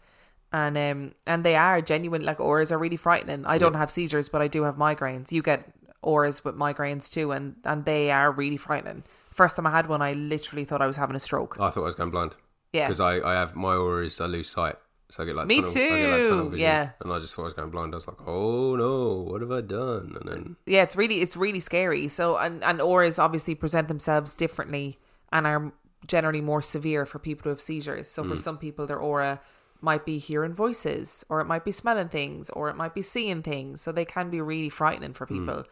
and 0.51 0.77
um 0.77 1.13
and 1.25 1.43
they 1.43 1.55
are 1.55 1.81
genuine. 1.81 2.23
Like 2.23 2.39
auras 2.39 2.71
are 2.71 2.77
really 2.77 2.95
frightening. 2.95 3.45
I 3.45 3.57
don't 3.57 3.75
have 3.75 3.91
seizures, 3.91 4.29
but 4.29 4.41
I 4.41 4.47
do 4.47 4.63
have 4.63 4.75
migraines. 4.75 5.31
You 5.31 5.41
get 5.41 5.73
auras 6.01 6.43
with 6.43 6.55
migraines 6.55 7.09
too, 7.09 7.31
and 7.31 7.55
and 7.63 7.85
they 7.85 8.11
are 8.11 8.31
really 8.31 8.57
frightening. 8.57 9.03
First 9.31 9.55
time 9.55 9.67
I 9.67 9.71
had 9.71 9.87
one, 9.87 10.01
I 10.01 10.13
literally 10.13 10.65
thought 10.65 10.81
I 10.81 10.87
was 10.87 10.95
having 10.97 11.15
a 11.15 11.19
stroke. 11.19 11.57
I 11.59 11.69
thought 11.69 11.81
I 11.81 11.85
was 11.85 11.95
going 11.95 12.11
blind. 12.11 12.33
Yeah. 12.73 12.87
Because 12.87 12.99
I, 12.99 13.19
I 13.19 13.33
have 13.33 13.55
my 13.55 13.75
aura 13.75 14.05
is 14.05 14.19
I 14.19 14.25
lose 14.25 14.49
sight. 14.49 14.75
So 15.09 15.23
I 15.23 15.25
get 15.25 15.35
like 15.35 15.47
Me 15.47 15.61
tunnel, 15.61 15.93
I 15.93 16.01
get 16.01 16.09
like 16.09 16.23
tunnel 16.23 16.43
too, 16.45 16.49
vision. 16.49 16.65
yeah. 16.65 16.89
And 16.99 17.13
I 17.13 17.19
just 17.19 17.33
thought 17.33 17.43
I 17.43 17.45
was 17.45 17.53
going 17.53 17.69
blind. 17.69 17.93
I 17.93 17.97
was 17.97 18.07
like, 18.07 18.17
oh 18.27 18.75
no, 18.75 19.25
what 19.29 19.41
have 19.41 19.51
I 19.51 19.61
done? 19.61 20.17
And 20.19 20.29
then 20.29 20.55
yeah, 20.65 20.83
it's 20.83 20.95
really 20.95 21.21
it's 21.21 21.37
really 21.37 21.59
scary. 21.61 22.07
So 22.07 22.37
and 22.37 22.63
and 22.63 22.81
auras 22.81 23.19
obviously 23.19 23.55
present 23.55 23.87
themselves 23.87 24.33
differently 24.33 24.97
and 25.31 25.47
are 25.47 25.71
generally 26.07 26.41
more 26.41 26.61
severe 26.61 27.05
for 27.05 27.19
people 27.19 27.43
who 27.43 27.49
have 27.49 27.61
seizures. 27.61 28.07
So 28.09 28.23
for 28.23 28.37
some 28.37 28.57
people, 28.57 28.85
their 28.85 28.99
aura 28.99 29.39
might 29.81 30.05
be 30.05 30.17
hearing 30.17 30.53
voices, 30.53 31.25
or 31.29 31.39
it 31.41 31.45
might 31.45 31.63
be 31.65 31.71
smelling 31.71 32.09
things, 32.09 32.49
or 32.51 32.69
it 32.69 32.75
might 32.75 32.93
be 32.93 33.01
seeing 33.01 33.41
things. 33.43 33.81
So 33.81 33.91
they 33.91 34.05
can 34.05 34.29
be 34.29 34.41
really 34.41 34.69
frightening 34.69 35.13
for 35.13 35.25
people. 35.25 35.63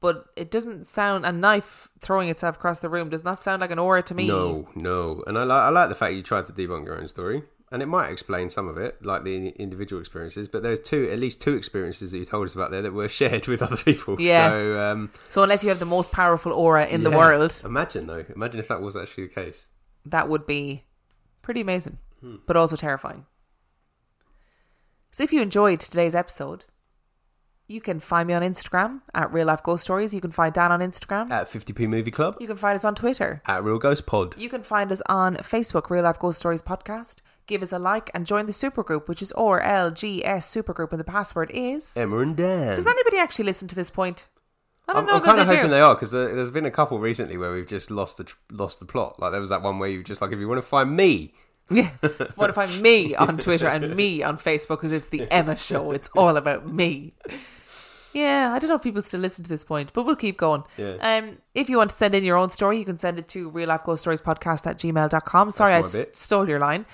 But 0.00 0.26
it 0.34 0.50
doesn't 0.50 0.86
sound 0.86 1.26
a 1.26 1.32
knife 1.32 1.88
throwing 2.00 2.30
itself 2.30 2.56
across 2.56 2.78
the 2.78 2.88
room 2.88 3.10
does 3.10 3.22
not 3.22 3.42
sound 3.42 3.60
like 3.60 3.70
an 3.70 3.78
aura 3.78 4.02
to 4.04 4.14
me. 4.14 4.28
no, 4.28 4.68
no. 4.74 5.22
And 5.26 5.36
I 5.36 5.44
like 5.44 5.62
I 5.62 5.68
like 5.68 5.88
the 5.90 5.94
fact 5.94 6.14
you 6.14 6.22
tried 6.22 6.46
to 6.46 6.52
debunk 6.52 6.86
your 6.86 6.98
own 6.98 7.08
story. 7.08 7.42
And 7.72 7.82
it 7.82 7.86
might 7.86 8.08
explain 8.10 8.48
some 8.48 8.66
of 8.66 8.78
it, 8.78 9.04
like 9.04 9.22
the 9.22 9.50
individual 9.50 10.00
experiences, 10.00 10.48
but 10.48 10.64
there's 10.64 10.80
two, 10.80 11.08
at 11.08 11.20
least 11.20 11.40
two 11.40 11.54
experiences 11.54 12.10
that 12.10 12.18
you 12.18 12.24
told 12.24 12.46
us 12.46 12.54
about 12.56 12.72
there 12.72 12.82
that 12.82 12.92
were 12.92 13.08
shared 13.20 13.46
with 13.46 13.62
other 13.62 13.76
people. 13.76 14.16
Yeah. 14.20 14.48
So, 14.50 14.80
um, 14.80 15.10
So 15.28 15.44
unless 15.44 15.62
you 15.62 15.68
have 15.68 15.78
the 15.78 15.84
most 15.84 16.10
powerful 16.10 16.52
aura 16.52 16.86
in 16.86 17.04
the 17.04 17.12
world, 17.12 17.60
Imagine 17.64 18.08
though, 18.08 18.24
imagine 18.34 18.58
if 18.58 18.66
that 18.68 18.80
was 18.82 18.96
actually 18.96 19.26
the 19.28 19.34
case. 19.34 19.68
that 20.06 20.28
would 20.28 20.46
be 20.46 20.82
pretty 21.42 21.60
amazing, 21.60 21.98
but 22.46 22.56
also 22.56 22.74
terrifying. 22.74 23.26
So 25.10 25.24
if 25.24 25.32
you 25.32 25.42
enjoyed 25.42 25.80
today's 25.80 26.14
episode, 26.14 26.66
you 27.66 27.80
can 27.80 28.00
find 28.00 28.26
me 28.28 28.34
on 28.34 28.42
Instagram 28.42 29.00
at 29.14 29.32
Real 29.32 29.46
Life 29.46 29.62
Ghost 29.62 29.82
Stories. 29.84 30.14
You 30.14 30.20
can 30.20 30.30
find 30.30 30.52
Dan 30.52 30.72
on 30.72 30.80
Instagram. 30.80 31.30
At 31.30 31.48
50p 31.48 31.88
Movie 31.88 32.10
Club, 32.10 32.36
You 32.40 32.46
can 32.46 32.56
find 32.56 32.74
us 32.74 32.84
on 32.84 32.94
Twitter. 32.94 33.42
at 33.46 33.62
Real 33.64 33.78
Ghost 33.78 34.06
Pod. 34.06 34.36
You 34.38 34.48
can 34.48 34.62
find 34.62 34.90
us 34.92 35.02
on 35.06 35.36
Facebook, 35.36 35.90
Real 35.90 36.04
Life 36.04 36.18
Ghost 36.18 36.38
Stories 36.38 36.62
Podcast. 36.62 37.16
Give 37.46 37.62
us 37.62 37.72
a 37.72 37.78
like 37.78 38.10
and 38.14 38.26
join 38.26 38.46
the 38.46 38.52
supergroup, 38.52 39.08
which 39.08 39.22
is 39.22 39.32
RLGS 39.36 40.22
Supergroup, 40.22 40.90
and 40.92 41.00
the 41.00 41.04
password 41.04 41.50
is. 41.52 41.96
Emma 41.96 42.18
and 42.18 42.36
Dan. 42.36 42.76
Does 42.76 42.86
anybody 42.86 43.18
actually 43.18 43.46
listen 43.46 43.66
to 43.68 43.74
this 43.74 43.90
point? 43.90 44.28
I 44.86 44.92
don't 44.92 45.02
I'm, 45.02 45.06
know 45.06 45.14
I'm 45.14 45.22
kind 45.22 45.40
of 45.40 45.48
they 45.48 45.56
hoping 45.56 45.70
do. 45.70 45.74
they 45.76 45.80
are 45.80 45.94
because 45.94 46.10
there, 46.12 46.34
there's 46.34 46.50
been 46.50 46.66
a 46.66 46.70
couple 46.70 46.98
recently 46.98 47.36
where 47.36 47.52
we've 47.52 47.66
just 47.66 47.90
lost 47.90 48.18
the 48.18 48.24
tr- 48.24 48.36
lost 48.50 48.78
the 48.80 48.86
plot. 48.86 49.18
Like 49.20 49.30
there 49.32 49.40
was 49.40 49.50
that 49.50 49.62
one 49.62 49.78
where 49.78 49.88
you 49.88 50.02
just 50.02 50.20
like 50.20 50.32
if 50.32 50.38
you 50.40 50.48
want 50.48 50.58
to 50.58 50.66
find 50.66 50.96
me, 50.96 51.32
Yeah. 51.70 51.90
What 52.34 52.50
if 52.50 52.58
I'm 52.58 52.82
me 52.82 53.14
on 53.14 53.38
Twitter 53.38 53.68
and 53.68 53.94
me 53.94 54.22
on 54.22 54.38
Facebook 54.38 54.68
because 54.78 54.92
it's 54.92 55.08
the 55.08 55.30
Emma 55.30 55.56
show? 55.56 55.90
It's 55.92 56.08
all 56.16 56.36
about 56.36 56.66
me. 56.72 57.14
Yeah, 58.12 58.50
I 58.52 58.58
don't 58.58 58.68
know 58.68 58.74
if 58.76 58.82
people 58.82 59.02
still 59.02 59.20
listen 59.20 59.44
to 59.44 59.48
this 59.48 59.64
point, 59.64 59.92
but 59.92 60.04
we'll 60.04 60.16
keep 60.16 60.36
going. 60.36 60.64
Yeah. 60.76 60.96
Um, 61.00 61.38
if 61.54 61.68
you 61.70 61.76
want 61.76 61.90
to 61.90 61.96
send 61.96 62.14
in 62.14 62.24
your 62.24 62.36
own 62.36 62.50
story, 62.50 62.78
you 62.78 62.84
can 62.84 62.98
send 62.98 63.18
it 63.20 63.28
to 63.28 63.48
real 63.48 63.68
life 63.68 63.84
ghost 63.84 64.00
stories 64.02 64.20
podcast 64.20 64.66
at 64.66 64.78
gmail.com. 64.78 65.50
Sorry, 65.52 65.74
I 65.74 65.78
s- 65.80 66.00
stole 66.12 66.48
your 66.48 66.58
line. 66.58 66.86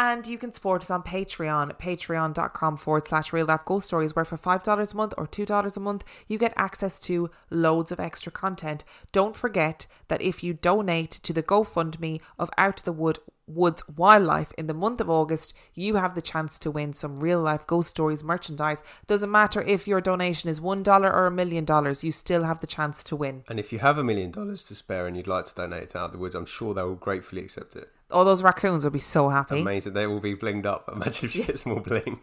And 0.00 0.26
you 0.28 0.38
can 0.38 0.52
support 0.52 0.82
us 0.82 0.90
on 0.92 1.02
Patreon, 1.02 1.76
patreon.com 1.78 2.76
forward 2.76 3.08
slash 3.08 3.32
real 3.32 3.46
life 3.46 3.64
ghost 3.64 3.86
stories, 3.86 4.14
where 4.14 4.24
for 4.24 4.38
$5 4.38 4.92
a 4.92 4.96
month 4.96 5.14
or 5.18 5.26
$2 5.26 5.76
a 5.76 5.80
month, 5.80 6.04
you 6.28 6.38
get 6.38 6.52
access 6.56 6.98
to 7.00 7.30
loads 7.50 7.90
of 7.90 7.98
extra 7.98 8.30
content. 8.30 8.84
Don't 9.10 9.34
forget 9.34 9.86
that 10.08 10.20
if 10.22 10.44
you 10.44 10.52
donate 10.54 11.10
to 11.10 11.32
the 11.32 11.42
GoFundMe 11.42 12.20
of 12.38 12.48
Out 12.58 12.82
the 12.84 12.92
Wood 12.92 13.18
Woods 13.48 13.82
Wildlife 13.96 14.52
in 14.58 14.66
the 14.66 14.74
month 14.74 15.00
of 15.00 15.08
August, 15.10 15.54
you 15.74 15.96
have 15.96 16.14
the 16.14 16.22
chance 16.22 16.58
to 16.60 16.70
win 16.70 16.92
some 16.92 17.18
real 17.20 17.40
life 17.40 17.66
ghost 17.66 17.88
stories 17.88 18.22
merchandise. 18.22 18.82
Doesn't 19.06 19.30
matter 19.30 19.62
if 19.62 19.88
your 19.88 20.00
donation 20.00 20.50
is 20.50 20.60
$1 20.60 20.86
or 20.86 21.26
a 21.26 21.30
million 21.30 21.64
dollars, 21.64 22.04
you 22.04 22.12
still 22.12 22.44
have 22.44 22.60
the 22.60 22.66
chance 22.66 23.02
to 23.04 23.16
win. 23.16 23.42
and 23.48 23.58
if 23.58 23.72
you 23.72 23.78
have 23.78 23.98
a 23.98 24.04
million 24.04 24.30
dollars 24.30 24.62
to 24.64 24.74
spare 24.74 25.06
and 25.06 25.16
you'd 25.16 25.26
like 25.26 25.46
to 25.46 25.54
donate 25.54 25.84
it 25.84 25.88
to 25.90 25.98
Out 25.98 26.04
of 26.06 26.12
the 26.12 26.18
Woods, 26.18 26.34
I'm 26.34 26.46
sure 26.46 26.74
they 26.74 26.82
will 26.82 26.94
gratefully 26.94 27.42
accept 27.42 27.74
it. 27.74 27.88
All 28.10 28.24
those 28.24 28.42
raccoons 28.42 28.84
will 28.84 28.90
be 28.90 28.98
so 28.98 29.28
happy. 29.30 29.60
Amazing, 29.60 29.94
they 29.94 30.06
will 30.06 30.20
be 30.20 30.34
blinged 30.34 30.66
up. 30.66 30.88
Imagine 30.92 31.24
if 31.28 31.36
you 31.36 31.44
get 31.44 31.58
some 31.58 31.72
more 31.72 31.80
bling. 31.82 32.20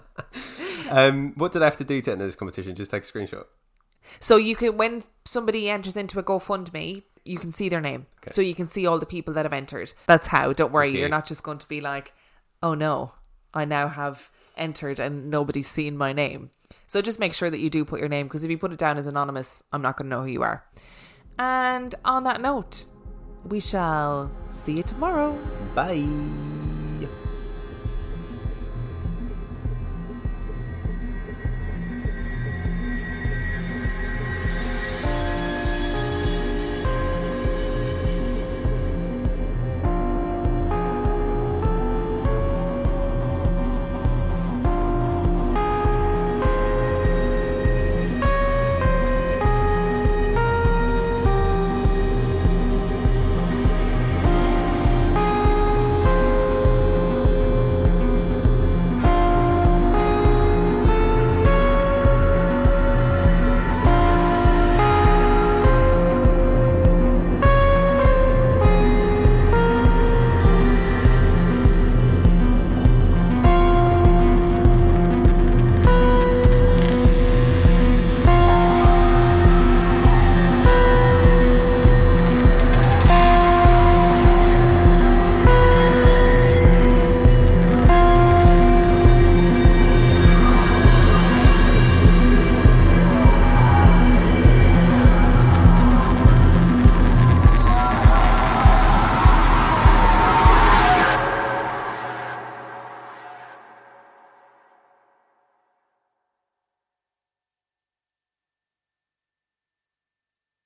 um, 0.90 1.32
what 1.36 1.52
did 1.52 1.62
I 1.62 1.66
have 1.66 1.76
to 1.78 1.84
do 1.84 2.00
to 2.02 2.12
enter 2.12 2.24
this 2.24 2.36
competition? 2.36 2.74
Just 2.74 2.90
take 2.90 3.04
a 3.04 3.06
screenshot. 3.06 3.44
So 4.20 4.36
you 4.36 4.56
can, 4.56 4.76
when 4.76 5.02
somebody 5.24 5.70
enters 5.70 5.96
into 5.96 6.18
a 6.18 6.22
GoFundMe, 6.22 7.02
you 7.24 7.38
can 7.38 7.52
see 7.52 7.68
their 7.68 7.80
name. 7.80 8.06
So 8.30 8.40
you 8.42 8.54
can 8.54 8.68
see 8.68 8.86
all 8.86 8.98
the 8.98 9.06
people 9.06 9.34
that 9.34 9.44
have 9.44 9.52
entered. 9.52 9.92
That's 10.06 10.26
how. 10.28 10.52
Don't 10.52 10.72
worry, 10.72 10.88
Okay. 10.90 10.98
you're 10.98 11.08
not 11.08 11.26
just 11.26 11.42
going 11.42 11.58
to 11.58 11.68
be 11.68 11.80
like, 11.80 12.12
oh 12.62 12.74
no, 12.74 13.12
I 13.54 13.64
now 13.64 13.88
have 13.88 14.30
entered 14.56 14.98
and 15.00 15.30
nobody's 15.30 15.68
seen 15.68 15.96
my 15.96 16.12
name. 16.12 16.50
So 16.86 17.02
just 17.02 17.18
make 17.18 17.34
sure 17.34 17.50
that 17.50 17.58
you 17.58 17.68
do 17.70 17.84
put 17.84 18.00
your 18.00 18.08
name 18.08 18.26
because 18.26 18.44
if 18.44 18.50
you 18.50 18.58
put 18.58 18.72
it 18.72 18.78
down 18.78 18.98
as 18.98 19.06
anonymous, 19.06 19.62
I'm 19.72 19.82
not 19.82 19.96
going 19.96 20.08
to 20.10 20.16
know 20.16 20.22
who 20.22 20.30
you 20.30 20.42
are. 20.42 20.64
And 21.38 21.94
on 22.04 22.24
that 22.24 22.40
note, 22.40 22.84
we 23.44 23.60
shall 23.60 24.30
see 24.52 24.74
you 24.76 24.82
tomorrow. 24.82 25.38
Bye. 25.74 26.06